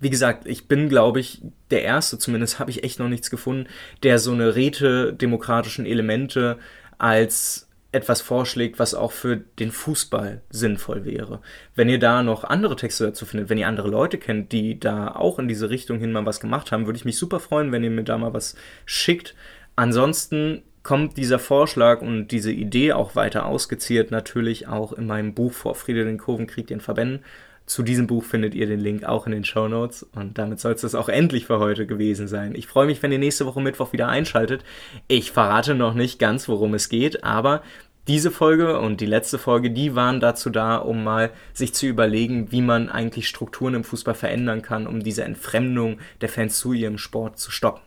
wie 0.00 0.10
gesagt, 0.10 0.46
ich 0.46 0.66
bin, 0.66 0.88
glaube 0.88 1.20
ich, 1.20 1.42
der 1.70 1.82
Erste, 1.82 2.18
zumindest 2.18 2.58
habe 2.58 2.70
ich 2.70 2.84
echt 2.84 2.98
noch 2.98 3.08
nichts 3.08 3.30
gefunden, 3.30 3.68
der 4.02 4.18
so 4.18 4.32
eine 4.32 4.56
rätedemokratischen 4.56 5.86
Elemente 5.86 6.58
als 6.98 7.68
etwas 7.92 8.20
vorschlägt, 8.20 8.78
was 8.78 8.94
auch 8.94 9.12
für 9.12 9.36
den 9.36 9.72
Fußball 9.72 10.42
sinnvoll 10.50 11.04
wäre. 11.04 11.40
Wenn 11.74 11.88
ihr 11.88 11.98
da 11.98 12.22
noch 12.22 12.44
andere 12.44 12.76
Texte 12.76 13.04
dazu 13.04 13.26
findet, 13.26 13.48
wenn 13.48 13.58
ihr 13.58 13.66
andere 13.66 13.88
Leute 13.88 14.16
kennt, 14.18 14.52
die 14.52 14.78
da 14.78 15.08
auch 15.08 15.38
in 15.38 15.48
diese 15.48 15.70
Richtung 15.70 15.98
hin 15.98 16.12
mal 16.12 16.24
was 16.24 16.40
gemacht 16.40 16.70
haben, 16.70 16.86
würde 16.86 16.98
ich 16.98 17.04
mich 17.04 17.18
super 17.18 17.40
freuen, 17.40 17.72
wenn 17.72 17.82
ihr 17.82 17.90
mir 17.90 18.04
da 18.04 18.16
mal 18.16 18.32
was 18.32 18.54
schickt. 18.84 19.34
Ansonsten 19.74 20.62
kommt 20.82 21.16
dieser 21.16 21.38
Vorschlag 21.38 22.00
und 22.00 22.28
diese 22.28 22.52
Idee 22.52 22.92
auch 22.92 23.16
weiter 23.16 23.44
ausgeziert 23.46 24.10
natürlich 24.10 24.68
auch 24.68 24.92
in 24.92 25.06
meinem 25.06 25.34
Buch 25.34 25.52
vor 25.52 25.74
Friede 25.74 26.04
den 26.04 26.18
Kurvenkrieg 26.18 26.68
den 26.68 26.80
Verbänden. 26.80 27.24
Zu 27.70 27.84
diesem 27.84 28.08
Buch 28.08 28.24
findet 28.24 28.56
ihr 28.56 28.66
den 28.66 28.80
Link 28.80 29.04
auch 29.04 29.26
in 29.26 29.32
den 29.32 29.44
Show 29.44 29.68
Notes 29.68 30.02
und 30.02 30.38
damit 30.38 30.58
soll 30.58 30.72
es 30.72 30.80
das 30.80 30.96
auch 30.96 31.08
endlich 31.08 31.46
für 31.46 31.60
heute 31.60 31.86
gewesen 31.86 32.26
sein. 32.26 32.56
Ich 32.56 32.66
freue 32.66 32.86
mich, 32.86 33.00
wenn 33.00 33.12
ihr 33.12 33.20
nächste 33.20 33.46
Woche 33.46 33.60
Mittwoch 33.60 33.92
wieder 33.92 34.08
einschaltet. 34.08 34.64
Ich 35.06 35.30
verrate 35.30 35.76
noch 35.76 35.94
nicht 35.94 36.18
ganz, 36.18 36.48
worum 36.48 36.74
es 36.74 36.88
geht, 36.88 37.22
aber 37.22 37.62
diese 38.08 38.32
Folge 38.32 38.80
und 38.80 39.00
die 39.00 39.06
letzte 39.06 39.38
Folge, 39.38 39.70
die 39.70 39.94
waren 39.94 40.18
dazu 40.18 40.50
da, 40.50 40.78
um 40.78 41.04
mal 41.04 41.30
sich 41.52 41.72
zu 41.72 41.86
überlegen, 41.86 42.50
wie 42.50 42.60
man 42.60 42.88
eigentlich 42.88 43.28
Strukturen 43.28 43.74
im 43.74 43.84
Fußball 43.84 44.16
verändern 44.16 44.62
kann, 44.62 44.88
um 44.88 45.04
diese 45.04 45.22
Entfremdung 45.22 46.00
der 46.22 46.28
Fans 46.28 46.58
zu 46.58 46.72
ihrem 46.72 46.98
Sport 46.98 47.38
zu 47.38 47.52
stoppen. 47.52 47.82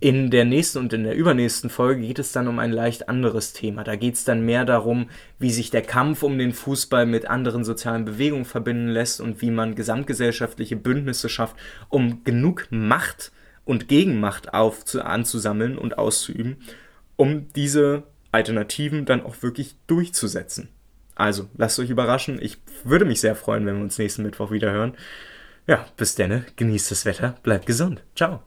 In 0.00 0.30
der 0.30 0.44
nächsten 0.44 0.78
und 0.78 0.92
in 0.92 1.04
der 1.04 1.14
übernächsten 1.14 1.70
Folge 1.70 2.02
geht 2.02 2.18
es 2.18 2.32
dann 2.32 2.48
um 2.48 2.58
ein 2.58 2.72
leicht 2.72 3.08
anderes 3.08 3.52
Thema. 3.52 3.84
Da 3.84 3.96
geht 3.96 4.14
es 4.14 4.24
dann 4.24 4.44
mehr 4.44 4.64
darum, 4.64 5.10
wie 5.38 5.50
sich 5.50 5.70
der 5.70 5.82
Kampf 5.82 6.22
um 6.22 6.38
den 6.38 6.52
Fußball 6.52 7.06
mit 7.06 7.28
anderen 7.28 7.64
sozialen 7.64 8.04
Bewegungen 8.04 8.44
verbinden 8.44 8.88
lässt 8.88 9.20
und 9.20 9.42
wie 9.42 9.50
man 9.50 9.74
gesamtgesellschaftliche 9.74 10.76
Bündnisse 10.76 11.28
schafft, 11.28 11.56
um 11.88 12.24
genug 12.24 12.66
Macht 12.70 13.32
und 13.64 13.88
Gegenmacht 13.88 14.54
auf, 14.54 14.84
anzusammeln 14.94 15.78
und 15.78 15.98
auszuüben, 15.98 16.56
um 17.16 17.52
diese 17.54 18.04
Alternativen 18.32 19.04
dann 19.04 19.24
auch 19.24 19.42
wirklich 19.42 19.76
durchzusetzen. 19.86 20.68
Also, 21.14 21.48
lasst 21.56 21.78
euch 21.78 21.90
überraschen. 21.90 22.40
Ich 22.42 22.58
würde 22.82 23.04
mich 23.04 23.20
sehr 23.20 23.36
freuen, 23.36 23.66
wenn 23.66 23.76
wir 23.76 23.84
uns 23.84 23.98
nächsten 23.98 24.22
Mittwoch 24.22 24.50
wieder 24.50 24.72
hören. 24.72 24.96
Ja, 25.66 25.86
bis 25.96 26.14
dann, 26.14 26.44
genießt 26.56 26.90
das 26.90 27.04
Wetter, 27.04 27.36
bleibt 27.42 27.66
gesund. 27.66 28.02
Ciao. 28.14 28.42